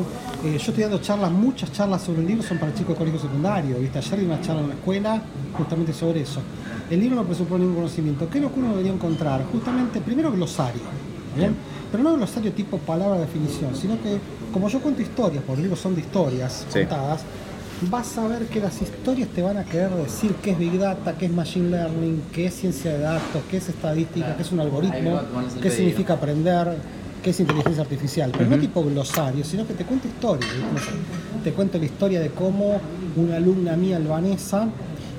[0.53, 3.77] yo estoy dando charlas, muchas charlas sobre el libro son para chicos de colegio secundario.
[3.77, 3.99] ¿viste?
[3.99, 5.21] Ayer di una charla en la escuela
[5.55, 6.41] justamente sobre eso.
[6.89, 8.29] El libro no presupone ningún conocimiento.
[8.29, 9.43] ¿Qué es lo que uno debería encontrar?
[9.51, 10.81] Justamente, primero glosario.
[11.35, 11.53] ¿bien?
[11.91, 14.19] Pero no glosario tipo palabra definición, sino que
[14.53, 16.79] como yo cuento historias, porque los libros son de historias Sí.
[16.79, 17.21] contadas,
[17.89, 21.15] vas a ver que las historias te van a querer decir qué es Big Data,
[21.17, 24.61] qué es Machine Learning, qué es ciencia de datos, qué es estadística, qué es un
[24.61, 25.19] algoritmo,
[25.61, 26.77] qué significa aprender,
[27.21, 28.31] qué es inteligencia artificial.
[28.37, 30.49] Pero no tipo glosario, sino que te cuento historias.
[31.43, 32.79] Te cuento la historia de cómo
[33.17, 34.67] una alumna mía albanesa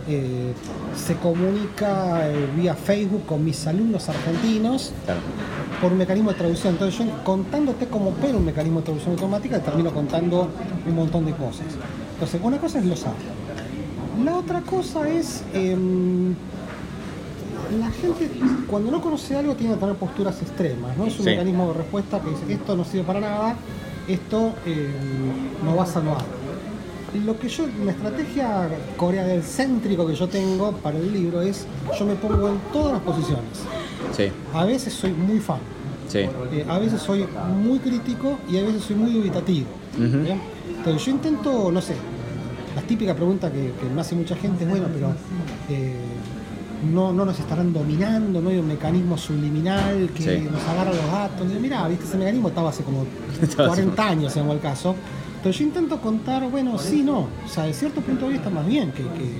[0.08, 0.52] eh,
[0.96, 5.20] se comunica eh, vía Facebook con mis alumnos argentinos Claro.
[5.80, 6.74] por un mecanismo de traducción.
[6.74, 10.48] Entonces yo contándote cómo opera un mecanismo de traducción automática, termino contando
[10.86, 11.66] un montón de cosas.
[12.14, 13.18] Entonces, una cosa es glosario.
[14.24, 15.42] La otra cosa es...
[15.52, 16.34] em,
[17.80, 18.30] la gente,
[18.68, 21.06] cuando no conoce algo, tiene que tener posturas extremas, ¿no?
[21.06, 21.30] Es un Sí.
[21.30, 23.56] mecanismo de respuesta que dice, esto no sirve para nada,
[24.08, 24.88] esto eh,
[25.64, 26.18] no va a salvar.
[27.24, 31.66] Lo que yo, la estrategia corea del céntrico que yo tengo para el libro es,
[31.98, 33.44] yo me pongo en todas las posiciones.
[34.14, 35.58] Sí, A veces soy muy fan,
[36.08, 36.18] sí.
[36.52, 37.26] eh, a veces soy
[37.62, 39.66] muy crítico y a veces soy muy dubitativo.
[39.98, 41.94] Entonces yo intento, no sé,
[42.74, 45.12] la típica pregunta que, que me hace mucha gente es, bueno, pero
[45.70, 45.94] eh,
[46.92, 50.48] no, no nos estarán dominando, no hay un mecanismo subliminal que Sí.
[50.50, 51.46] nos agarra los datos.
[51.60, 53.06] Mirá, viste, ese mecanismo estaba hace como
[53.42, 54.94] Estaba hace 40 años en el caso.
[55.46, 57.20] Entonces yo intento contar, bueno, sí, no.
[57.20, 59.38] O sea, de cierto punto de vista más bien que, que-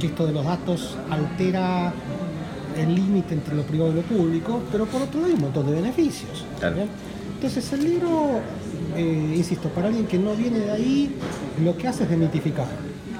[0.00, 1.92] que esto de los datos altera
[2.76, 5.66] el límite entre lo privado y lo público, pero por otro lado hay un montón
[5.66, 6.44] de beneficios.
[7.36, 8.40] Entonces el libro,
[8.96, 11.14] eh, insisto, para alguien que no viene de ahí,
[11.62, 12.66] lo que hace es demitificar.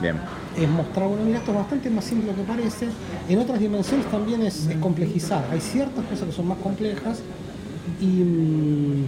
[0.03, 0.17] Bien.
[0.61, 2.87] Es mostrar, bueno, mira, esto es bastante más simple lo que parece.
[3.29, 5.45] En otras dimensiones también es, es complejizar.
[5.53, 7.21] Hay ciertas cosas que son más complejas
[8.01, 9.05] y mm,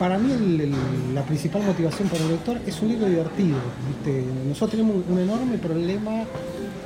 [0.00, 3.58] para mí el- el- la principal motivación para el lector es un libro divertido.
[3.86, 4.24] ¿viste?
[4.48, 6.22] Nosotros tenemos un, enorme problema,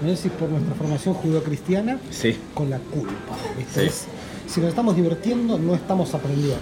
[0.02, 2.36] no sé si por nuestra formación judeocristiana, Sí.
[2.52, 3.36] con la culpa.
[3.56, 3.88] ¿viste?
[3.88, 4.06] Sí.
[4.48, 6.58] Si nos estamos divirtiendo, no estamos aprendiendo.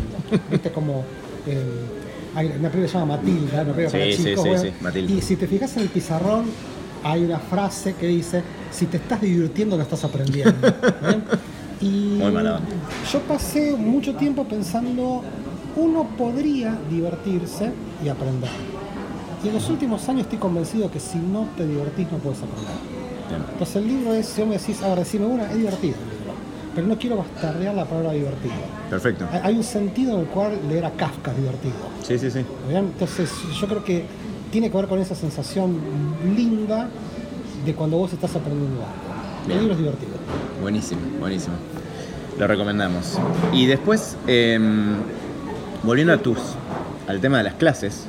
[0.51, 0.71] ¿Viste?
[0.71, 1.05] Como
[1.47, 1.59] eh,
[2.35, 5.13] hay una película se llama Matilda, una Sí, para chicos, bueno, Matilda.
[5.15, 6.45] Y si te fijas en el pizarrón,
[7.03, 10.53] hay una frase que dice: Si te estás divirtiendo, no estás aprendiendo.
[11.83, 12.69] Muy mala onda.
[13.13, 15.25] yo pasé mucho tiempo pensando,
[15.77, 17.71] uno podría divertirse
[18.05, 18.51] y aprender.
[19.45, 22.75] Y en los últimos años estoy convencido que si no te divertís no puedes aprender.
[23.29, 23.43] Bien.
[23.53, 26.33] Entonces el libro es, si vos me decís, ahora decime una, es divertido el libro.
[26.75, 28.55] Pero no quiero bastardear la palabra divertido.
[28.89, 29.27] Perfecto.
[29.43, 31.75] Hay- un sentido en el cual leer a Kafka es divertido.
[32.03, 32.45] Sí, sí, sí.
[32.69, 32.85] ¿bien?
[32.93, 33.31] Entonces
[33.61, 34.05] yo creo que
[34.51, 35.77] tiene que ver con esa sensación
[36.37, 36.89] linda
[37.65, 39.47] de cuando vos estás aprendiendo algo.
[39.47, 39.53] Bien.
[39.59, 40.13] El libro es divertido.
[40.61, 41.55] Buenísimo, buenísimo.
[42.39, 43.19] Lo recomendamos.
[43.53, 44.95] Y después, em,
[45.83, 46.39] volviendo a tus,
[47.09, 48.05] al tema de las clases,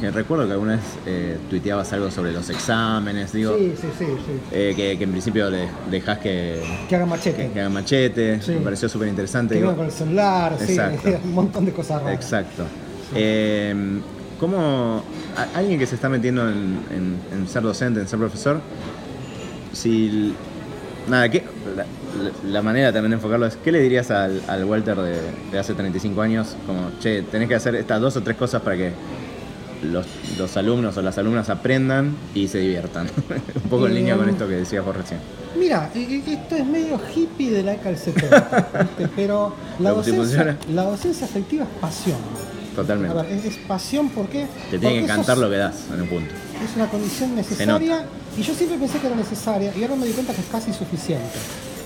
[0.00, 4.04] que recuerdo que alguna vez eh, tuiteabas algo sobre los exámenes, digo, Sí, sí, sí,
[4.06, 4.32] sí.
[4.50, 7.48] eh, que, que en principio le dejás que, Que haga machete.
[7.48, 8.52] que, que hagan machete, Sí.
[8.52, 9.56] me pareció súper interesante.
[9.56, 10.78] Que venga con el celular, sí,
[11.24, 12.14] un montón de cosas raras.
[12.14, 12.64] Exacto.
[13.14, 13.74] Eh,
[14.38, 15.02] ¿Cómo
[15.36, 18.58] a- alguien que se está metiendo en, en- en ser docente, en ser profesor,
[19.74, 20.34] si
[21.10, 21.44] nada, ¿qué,
[22.46, 25.16] la, manera también de enfocarlo es, ¿qué le dirías al, al Walter de,
[25.50, 26.56] de hace 35 años?
[26.66, 28.92] Como, che, tenés que hacer estas dos o tres cosas para que
[29.82, 30.06] los,
[30.38, 33.08] los alumnos o las alumnas aprendan y se diviertan.
[33.64, 35.20] Un poco en línea con Eh, esto que decías vos recién.
[35.58, 39.08] Mira, e- e- esto es medio hippie de la década del 70, ¿viste?
[39.16, 42.18] pero la ¿Pero te docencia, la docencia afectiva es pasión.
[42.76, 43.18] Totalmente.
[43.18, 44.46] A ver, es, es pasión ¿por qué?
[44.70, 46.32] Te tiene Porque que encantar lo que das en un punto.
[46.64, 48.04] Es una condición necesaria
[48.40, 50.72] y yo siempre pensé que era necesaria y ahora me di cuenta que es casi
[50.72, 51.38] suficiente.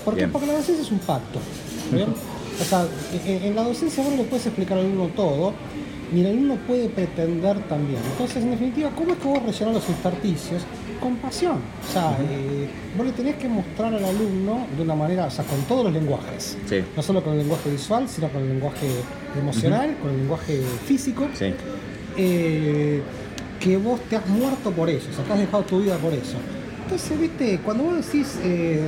[0.05, 0.27] ¿Por qué?
[0.27, 1.39] Porque la docencia es un pacto.
[1.91, 2.07] ¿bien?
[2.61, 2.85] O sea,
[3.25, 5.53] en, en la docencia vos no le puedes explicar al alumno todo,
[6.13, 7.99] ni el alumno puede pretender también.
[8.11, 10.61] Entonces, en definitiva, ¿cómo es que vos rellenás los intersticios?
[11.01, 11.57] Con pasión.
[11.57, 15.43] O sea, eh, vos le tenés que mostrar al alumno de una manera, o sea,
[15.43, 16.57] con todos los lenguajes.
[16.69, 16.81] Sí.
[16.95, 18.87] No solo con el lenguaje visual, sino con el lenguaje
[19.37, 21.53] emocional, con el lenguaje físico Sí.
[22.15, 23.01] eh,
[23.65, 26.13] que vos te has muerto por eso, o sea, que has dejado tu vida por
[26.13, 26.37] eso.
[26.83, 28.79] Entonces, viste, cuando vos decís eh,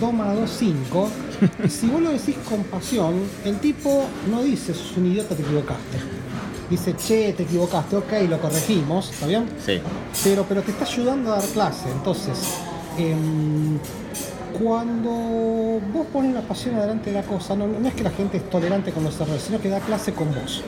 [0.00, 1.08] 2 más 2, 5,
[1.68, 3.14] si vos lo decís con pasión,
[3.44, 5.98] el tipo no dice, sos un idiota, te equivocaste.
[6.68, 9.44] Dice, che, te equivocaste, ok, lo corregimos, ¿está bien?
[9.64, 9.80] Sí.
[10.24, 11.88] pero, pero te está ayudando a dar clase.
[11.92, 12.38] Entonces,
[12.98, 13.78] em,
[14.58, 15.10] cuando
[15.92, 18.48] vos pones la pasión adelante de la cosa, no, no es que la gente es
[18.50, 20.62] tolerante con los errores, sino que da clase con vos.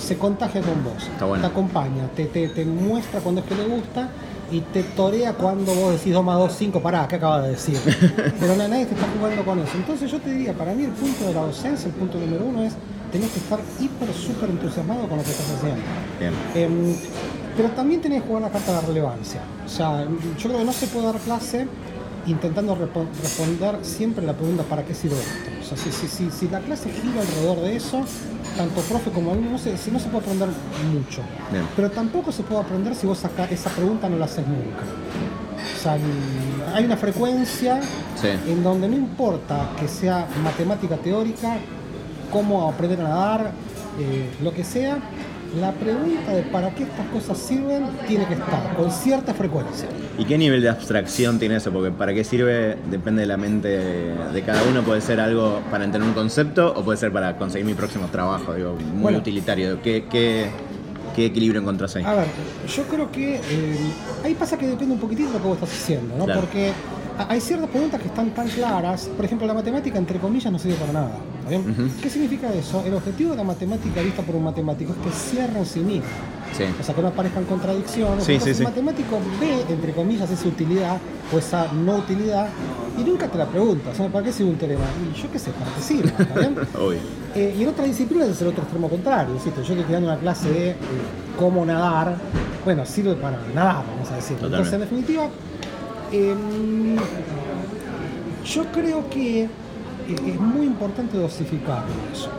[0.00, 1.04] Se contagia con vos.
[1.04, 1.42] Está bueno.
[1.46, 4.08] Te acompaña, te, te- te muestra cuando es que le gusta
[4.50, 7.78] y te torea cuando vos decís 2 más 2, 5, pará, ¿qué acabas de decir?
[8.40, 9.72] Pero na- nadie te está jugando con eso.
[9.76, 12.62] Entonces yo te diría, para mí el punto de la docencia, el punto número uno
[12.62, 12.74] es
[13.10, 15.80] tenés que estar hiper, súper entusiasmado con lo que estás haciendo.
[16.18, 16.32] Bien.
[16.54, 16.94] Em,
[17.56, 19.40] pero también tenés que jugar la carta de la relevancia.
[19.64, 20.04] O sea,
[20.38, 21.66] yo creo que no se puede dar clase
[22.26, 22.74] intentando
[23.22, 25.50] responder siempre la pregunta ¿para qué sirve esto?
[25.62, 28.02] O sea, si, si, si, si la clase gira alrededor de eso,
[28.56, 30.48] tanto profe como alumno, no se, si no se puede aprender
[30.92, 31.22] mucho.
[31.50, 31.64] Bien.
[31.74, 34.82] Pero tampoco se puede aprender si vos saca- esa pregunta no la haces nunca.
[35.78, 35.96] O sea,
[36.74, 37.80] hay una frecuencia
[38.20, 38.28] Sí.
[38.50, 41.56] en donde no importa que sea matemática teórica,
[42.30, 43.50] cómo aprender a nadar,
[43.98, 44.98] eh, lo que sea,
[45.60, 49.86] la pregunta de para qué estas cosas sirven tiene que estar con cierta frecuencia.
[50.18, 51.70] ¿Y qué nivel de abstracción tiene eso?
[51.72, 54.82] Porque para qué sirve depende de la mente de cada uno.
[54.82, 58.54] Puede ser algo para entender un concepto o puede ser para conseguir mi próximo trabajo,
[58.54, 59.18] digo, muy Bueno.
[59.18, 59.82] utilitario.
[59.82, 60.46] ¿Qué, qué,
[61.14, 62.04] qué equilibrio encontrás ahí?
[62.04, 62.26] A ver,
[62.74, 63.40] yo creo que eh,
[64.24, 66.24] ahí pasa que depende un poquitito de lo que vos estás haciendo, ¿no?
[66.24, 66.40] Claro.
[66.40, 66.72] Porque
[67.18, 70.58] ha- hay ciertas preguntas que están tan claras, por ejemplo, la matemática entre comillas no
[70.58, 71.12] sirve para nada.
[72.00, 72.82] ¿Qué significa eso?
[72.86, 76.06] El objetivo de la matemática vista por un matemático es que cierre en sí misma.
[76.56, 76.64] Sí.
[76.78, 78.24] O sea, que no aparezcan contradicciones.
[78.24, 80.98] Sí, Entonces, sí, el matemático ve, entre comillas, esa utilidad
[81.32, 82.48] o esa no utilidad
[82.98, 83.90] y nunca te la pregunta.
[83.90, 84.84] O sea, ¿para qué sirve un teorema?
[85.00, 86.12] Y yo qué sé, para qué sirve.
[87.34, 89.34] Eh, y en otras disciplinas es el otro extremo contrario.
[89.42, 89.50] ¿sí?
[89.56, 90.76] Yo que estoy dando una clase de eh,
[91.38, 92.14] cómo nadar,
[92.62, 94.36] bueno, sirve para nadar, vamos a decir.
[94.38, 95.30] Entonces, en definitiva,
[96.12, 96.96] em,
[98.44, 99.48] yo creo que
[100.08, 102.30] es muy importante dosificar eso.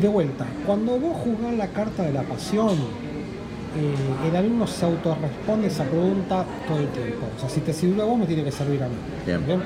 [0.00, 5.68] De vuelta, cuando vos jugás la carta de la pasión, eh, el alumno se autorresponde
[5.68, 7.26] esa pregunta todo el tiempo.
[7.36, 8.94] O sea, si te sirvió a vos, me tiene que servir a mí.
[9.26, 9.62] Bien.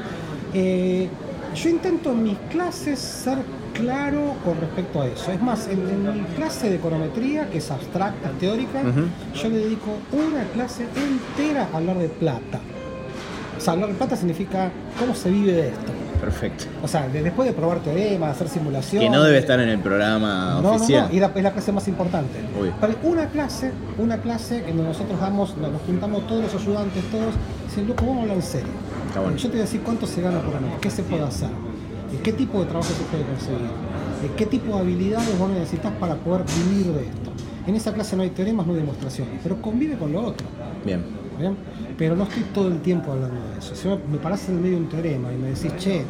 [0.52, 1.08] Eh,
[1.54, 3.38] yo intento en mis clases ser
[3.72, 5.32] claro con respecto a eso.
[5.32, 8.82] Es más, en, en mi clase de econometría, que es abstracta, teórica,
[9.34, 12.60] yo le dedico una clase entera a hablar de plata.
[13.56, 15.92] O sea, hablar de plata significa cómo se vive de esto.
[16.20, 16.64] Perfecto.
[16.82, 19.08] O sea, de- después de probar teoremas, hacer simulaciones.
[19.08, 21.02] Que no debe estar en el programa No, oficial.
[21.04, 22.38] no, no, y la- es la clase más importante.
[22.80, 27.34] Pero una clase, una clase en donde nosotros damos, nos juntamos todos los ayudantes, todos,
[27.68, 28.68] dicen, loco, vamos a hablar en serio.
[29.08, 29.36] Está bueno.
[29.36, 32.18] Yo te voy a decir cuánto se gana por mes, qué se puede hacer, eh,
[32.22, 36.42] qué tipo de trabajo se puede conseguir, qué tipo de habilidades vos necesitas para poder
[36.68, 37.30] vivir de esto.
[37.66, 40.46] En esa clase no hay teoremas, no hay demostraciones, pero convive con lo otro.
[40.84, 41.02] Bien.
[41.39, 41.57] ¿Bien?
[41.99, 43.74] Pero no estoy todo el tiempo hablando de eso.
[43.74, 46.03] Si me parás en el medio de un teorema y me decís, che,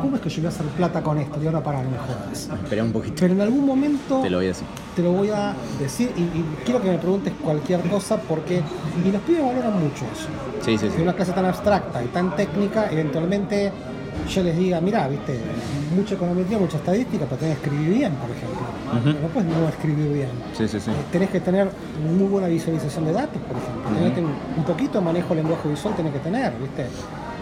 [0.00, 1.42] ¿cómo es que yo voy a hacer plata con esto?
[1.42, 2.48] Y ahora pará, no me jodas.
[2.62, 3.14] Espera un poquito.
[3.20, 4.66] Pero en algún momento Te lo voy a decir.
[4.94, 8.62] te lo voy a decir y, y quiero que me preguntes cualquier cosa porque
[9.04, 10.28] y los pibes valoran mucho eso.
[10.64, 13.70] Sí, sí, Si una clase tan abstracta y tan técnica, eventualmente
[14.32, 15.38] yo les diga, mirá, viste,
[15.94, 18.66] mucha econometría, mucha estadística, pero tenés que escribir bien, por ejemplo.
[18.86, 19.08] Ujú.
[19.20, 20.28] No puedes no escribir bien.
[20.56, 20.90] Sí, sí, sí.
[20.90, 21.68] Eh, tenés que tener
[22.16, 23.82] muy buena visualización de datos, por ejemplo.
[23.94, 26.86] Tenés que tener un poquito de manejo de lenguaje visual, tenés que tener, ¿viste?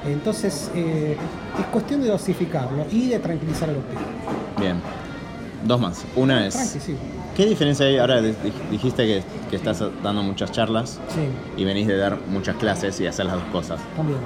[0.06, 1.16] Entonces, eh,
[1.58, 4.04] es cuestión de dosificarlo y de tranquilizar a los pibes.
[4.58, 4.76] Bien.
[5.64, 6.04] Dos más.
[6.16, 6.54] Una es.
[6.54, 6.96] Tranqui, sí.
[7.34, 7.96] ¿Qué diferencia hay?
[7.98, 8.34] Ahora di-
[8.70, 11.22] dijiste que, que estás dando muchas charlas Sí,
[11.56, 13.80] y venís de dar muchas clases y hacer las dos cosas.
[13.96, 14.18] también.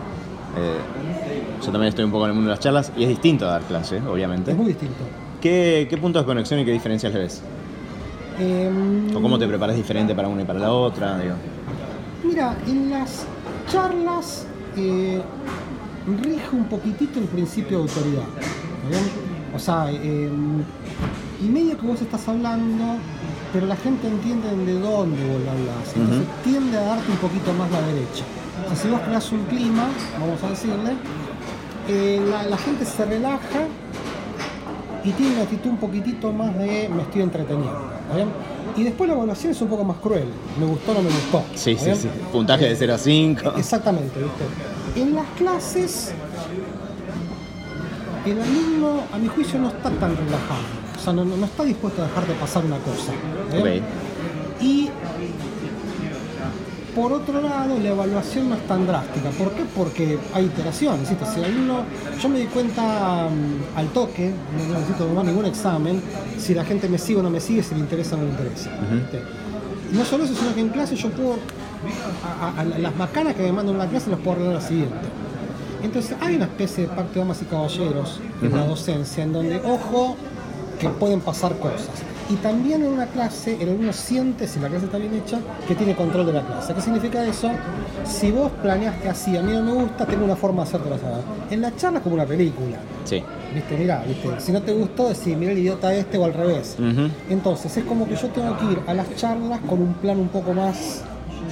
[0.56, 0.78] Eh,
[1.64, 3.52] yo también estoy un poco en el mundo de las charlas y es distinto a
[3.52, 4.50] dar clase, obviamente.
[4.50, 5.04] Es muy distinto.
[5.40, 7.42] ¿Qué, qué puntos de conexión y qué diferencias le ves?
[8.38, 11.18] Em, ¿O cómo te preparas diferente para una y para la otra?
[11.18, 11.34] Digo.
[12.24, 13.24] Mira, en las
[13.70, 15.20] charlas eh,
[16.22, 18.24] rige un poquitito el principio de autoridad.
[19.54, 20.30] O sea, eh,
[21.40, 22.96] y medio que vos estás hablando,
[23.52, 25.96] pero la gente entiende de dónde vos lo hablas.
[25.96, 28.24] Entonces tiende a darte un poquito más la derecha.
[28.64, 29.88] O sea, si vos creas un clima,
[30.20, 30.92] vamos a decirle,
[31.88, 33.66] eh, la, la gente se relaja
[35.04, 37.90] y tiene una actitud un poquitito más de me estoy entreteniendo.
[38.76, 40.28] Y después la evaluación es un poco más cruel.
[40.60, 41.42] Me gustó o no me gustó.
[41.54, 42.08] Sí, ¿está sí, sí.
[42.30, 43.52] Puntaje de 0 a 5.
[43.56, 45.00] Exactamente, ¿viste?
[45.00, 46.12] En las clases,
[48.24, 50.60] el alumno, a mi juicio, no está tan relajado.
[50.96, 53.12] O sea, no, no- está dispuesto a dejarte pasar una cosa.
[54.60, 54.87] Y
[57.00, 59.30] por otro lado, la evaluación no es tan drástica.
[59.30, 59.64] ¿Por qué?
[59.76, 61.08] Porque hay iteraciones.
[61.08, 61.82] Si el alumno,
[62.20, 64.32] yo me di cuenta mm, al toque,
[64.68, 66.00] no necesito tomar ningún examen,
[66.38, 68.30] si la gente me sigue o no me sigue, si le interesa o no le
[68.30, 68.70] interesa.
[69.92, 71.36] no solo eso, sino que en clase yo puedo,
[72.24, 74.60] a, a- a las macanas que me mandan en la clase las puedo arreglar la
[74.68, 74.96] siguiente.
[75.82, 79.56] Entonces hay una especie de pacto de damas y caballeros en la docencia, en donde,
[79.64, 80.16] ojo,
[80.80, 81.88] que pueden pasar cosas.
[82.30, 85.74] Y también en una clase, el alumno siente, si la clase está bien hecha, que
[85.74, 86.74] tiene control de la clase.
[86.74, 87.50] ¿Qué significa eso?
[88.04, 91.22] Si vos planeaste así, a mí no me gusta, tengo una forma de hacértelo saber.
[91.50, 92.76] En la charla es como una película.
[93.04, 93.22] Sí.
[93.54, 96.76] Viste, mirá, viste, si no te gustó, decís, mira el idiota este o al revés.
[96.78, 97.08] Ujú.
[97.30, 100.28] Entonces es como que yo tengo que ir a las charlas con un plan un
[100.28, 101.02] poco más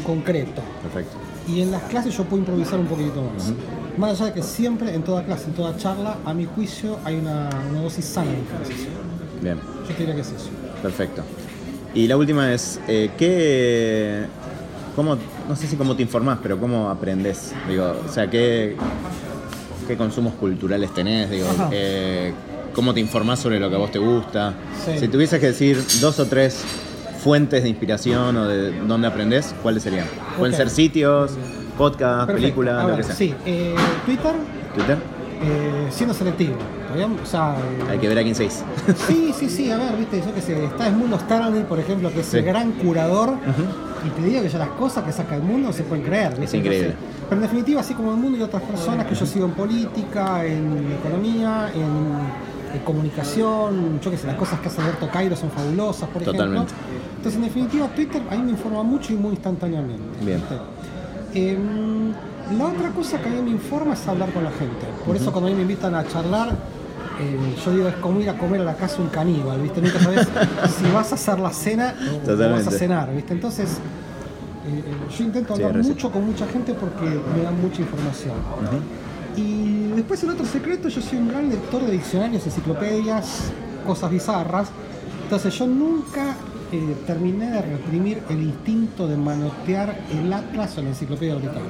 [0.05, 0.61] concreto.
[0.83, 1.17] Perfecto.
[1.49, 3.53] Y en las clases yo puedo improvisar un poquitito más.
[3.97, 7.17] Más allá de que siempre, en toda clase, en toda charla, a mi juicio hay
[7.17, 8.93] una, una dosis sana de improvisación.
[9.41, 9.59] Bien.
[9.89, 10.51] Yo diría que es eso.
[10.87, 11.23] Perfecto.
[11.95, 14.25] Y la última es, eh, ¿qué,
[14.95, 15.17] cómo,
[15.49, 17.53] no sé si cómo te informás, pero cómo aprendés?
[17.69, 18.77] Digo, o sea, ¿qué,
[19.89, 21.29] qué consumos culturales tenés?
[21.31, 22.33] Digo, eh,
[22.75, 24.55] ¿cómo te informás sobre lo que a vos te gusta?
[24.85, 24.99] Sí.
[25.01, 26.63] Si tuvieses que decir dos o tres
[27.19, 30.07] fuentes de inspiración o de dónde aprendés, ¿cuáles serían?
[30.39, 31.33] Pueden ser sitios,
[31.77, 32.35] podcast, Perfecto.
[32.43, 33.15] películas, lo ver, que sea.
[33.17, 33.75] Sí, eh,
[34.05, 34.35] Twitter,
[34.75, 34.99] ¿Twitter?
[35.91, 36.57] siendo selectivo.
[37.03, 38.63] Eh, Hay que ver a quién seguís.
[39.07, 42.11] Sí, sí, sí, a ver, viste, yo que sé, está el mundo Stanley, por ejemplo,
[42.13, 42.39] que es Sí.
[42.39, 43.35] el gran curador,
[44.07, 46.31] y te digo que ya las cosas que saca el mundo se pueden creer.
[46.31, 46.45] ¿viste?
[46.45, 46.89] Es increíble.
[46.89, 49.53] Entonces, pero en definitiva, así como el mundo y otras personas que yo sigo en
[49.53, 55.35] política, en economía, en, en comunicación, yo que sé, las cosas que hace Alberto Cairo
[55.37, 56.45] son fabulosas, por ejemplo.
[56.45, 56.73] Totalmente.
[57.17, 60.25] Entonces, en definitiva, Twitter ahí me informa mucho y muy instantáneamente.
[60.25, 60.41] Bien.
[61.35, 62.13] Em,
[62.57, 64.87] la otra cosa que a mí me informa es hablar con la gente.
[65.05, 66.51] Por eso cuando a mí me invitan a charlar,
[67.21, 69.81] eh, yo digo, es como ir a comer a la casa un caníbal, ¿viste?
[69.81, 70.29] Nunca sabes
[70.79, 73.33] si vas a hacer la cena o- vas a cenar, ¿viste?
[73.33, 73.71] Entonces,
[74.67, 77.81] eh, eh, yo intento Sí, hablar es mucho con mucha gente porque me dan mucha
[77.83, 78.35] información.
[79.37, 83.51] Y después el otro secreto, yo soy un gran lector de diccionarios, enciclopedias,
[83.87, 84.69] cosas bizarras.
[85.25, 86.35] Entonces yo nunca
[86.73, 91.63] eh, terminé de reprimir el instinto de manotear el atlas o la enciclopedia británica.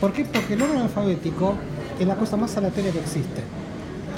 [0.00, 0.24] ¿Por qué?
[0.24, 1.54] Porque el orden alfabético
[1.98, 3.42] es la cosa más aleatoria que existe.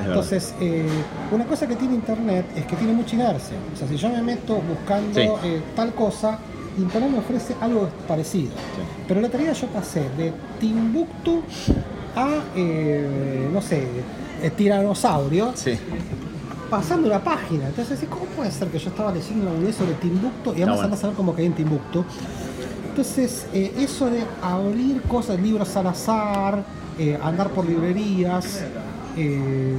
[0.01, 0.07] Es.
[0.07, 0.87] Entonces, eh,
[1.33, 3.57] una cosa que tiene Internet es que tiene mucha inercia.
[3.75, 5.29] O sea, si yo me meto buscando Sí.
[5.45, 6.39] eh, tal cosa,
[6.79, 8.51] Internet me ofrece algo parecido.
[9.09, 11.43] Pero la tarea yo pasé de Timbuktu
[12.15, 13.87] a, eh, no sé,
[14.57, 15.73] tiranosaurio, Sí,
[16.71, 17.67] pasando una página.
[17.69, 20.83] Entonces, ¿cómo puede ser que yo estaba leyendo una sobre Timbuktu y además bueno.
[20.85, 22.05] andás a ver cómo caí en Timbuktu?
[22.91, 26.63] Entonces, eh, eso de abrir cosas, libros al azar,
[26.99, 28.63] eh, andar por librerías,
[29.17, 29.75] eh,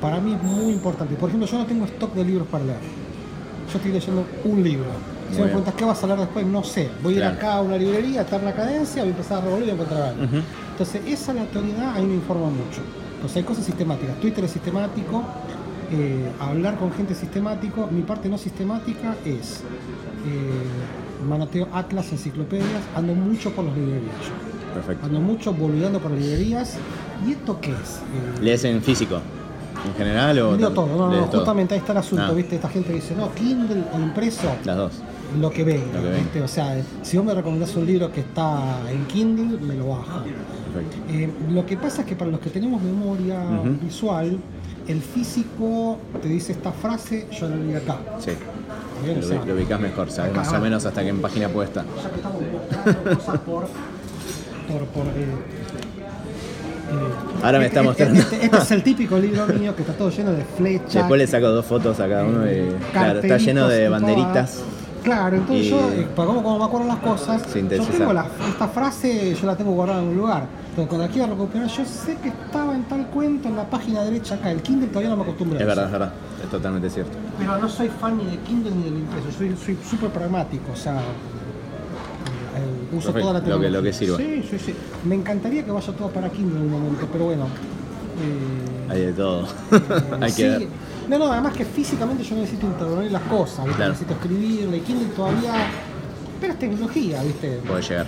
[0.00, 1.14] para mí es muy importante.
[1.14, 2.78] Por ejemplo, yo no tengo stock de libros para leer.
[3.70, 4.86] Yo estoy leyendo un libro.
[5.30, 5.48] Si Muy me bien.
[5.48, 6.88] preguntas qué vas a leer después, no sé.
[7.02, 9.38] Voy a ir acá a una librería, a estar en la cadencia, voy a empezar
[9.38, 10.22] a revolver y voy a encontrar algo.
[10.70, 12.80] Entonces, esa aleatoriedad a mí me informa mucho.
[13.14, 14.20] Entonces, hay cosas sistemáticas.
[14.20, 15.24] Twitter es sistemático,
[15.90, 17.88] eh, hablar con gente sistemático.
[17.90, 19.62] Mi parte no sistemática es
[20.26, 24.14] eh, manoteo atlas, enciclopedias, ando mucho por las librerías.
[24.76, 25.06] Perfecto.
[25.06, 26.76] Ando mucho boludeando por librerías.
[27.26, 27.76] ¿Y esto qué es?
[28.38, 29.18] Eh, ¿Lees en físico?
[29.86, 31.38] ¿En general o leo todo, no, no, todo?
[31.40, 32.32] justamente ahí está el asunto, Ah.
[32.32, 32.56] ¿viste?
[32.56, 34.92] Esta gente dice, no, Kindle o impreso, Las dos.
[35.40, 36.16] lo que venga, Lo que venga.
[36.18, 36.42] ¿viste?
[36.42, 40.22] O sea, si vos me recomendás un libro que está en Kindle, me lo bajo.
[40.22, 40.96] Perfecto.
[41.12, 43.38] Eh, lo que pasa es que para los que tenemos memoria
[43.82, 44.38] visual,
[44.88, 47.98] el físico te dice esta frase, yo la leí acá.
[48.18, 48.32] Sí.
[49.04, 51.68] Bien, o Lo, sea, lo ubicás mejor, sabes más o menos hasta qué página puede
[51.68, 51.84] estar.
[52.02, 53.68] Ya que estamos mostrando cosas por.
[54.74, 55.26] Eh,
[56.90, 58.20] eh, Ahora me está este- mostrando.
[58.20, 60.94] Este, este es el típico libro mío que está todo lleno de flechas.
[60.94, 64.62] Después le saco dos fotos a cada uno y claro, está lleno de banderitas.
[65.02, 68.26] Claro, entonces Y- yo, eh, para como, como me acuerdo las cosas, yo tengo la-
[68.48, 70.46] esta frase, yo la tengo guardada en un lugar.
[70.70, 74.02] Entonces cuando la quiero recuperar, yo sé que estaba en tal cuento en la página
[74.02, 74.50] derecha acá.
[74.50, 76.12] El Kindle todavía no me acostumbro a Es verdad, es verdad.
[76.42, 77.12] Es totalmente cierto.
[77.38, 80.76] Pero no soy fan ni de Kindle ni del impreso, soy soy súper pragmático, o
[80.76, 80.96] sea,
[82.56, 83.70] eh, uso Perfecto, toda la lo que- tecnología.
[83.78, 84.16] lo que sirva.
[84.18, 84.74] Sí, sí, sí.
[85.04, 87.44] Me encantaría que vaya todo para Kindle en un momento, pero bueno.
[87.44, 89.42] eh, Hay de todo.
[89.42, 89.46] eh,
[90.20, 90.68] Hay que ver.
[91.08, 93.76] No, no, además que físicamente yo necesito intervenir las cosas, ¿viste?
[93.76, 93.92] Claro.
[93.92, 95.52] necesito escribirle, Kindle todavía...
[96.40, 97.60] Pero es tecnología, ¿viste?
[97.66, 98.06] Puede llegar.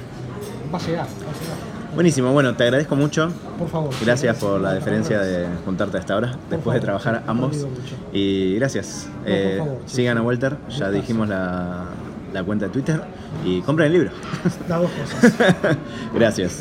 [0.75, 1.79] Va a llegar, va a llegar.
[1.95, 3.31] Buenísimo, bueno, te agradezco mucho.
[3.59, 3.95] Por favor.
[4.05, 7.67] Gracias por la deferencia de juntarte a esta hora, después de trabajar ambos.
[8.13, 9.09] Y gracias.
[9.23, 10.21] por Eh, favor, sigan sí.
[10.21, 11.85] a Walter, ya dijimos la,
[12.33, 13.01] la cuenta de Twitter
[13.45, 14.11] y compren el libro.
[14.69, 15.35] Las dos cosas.
[16.15, 16.53] gracias.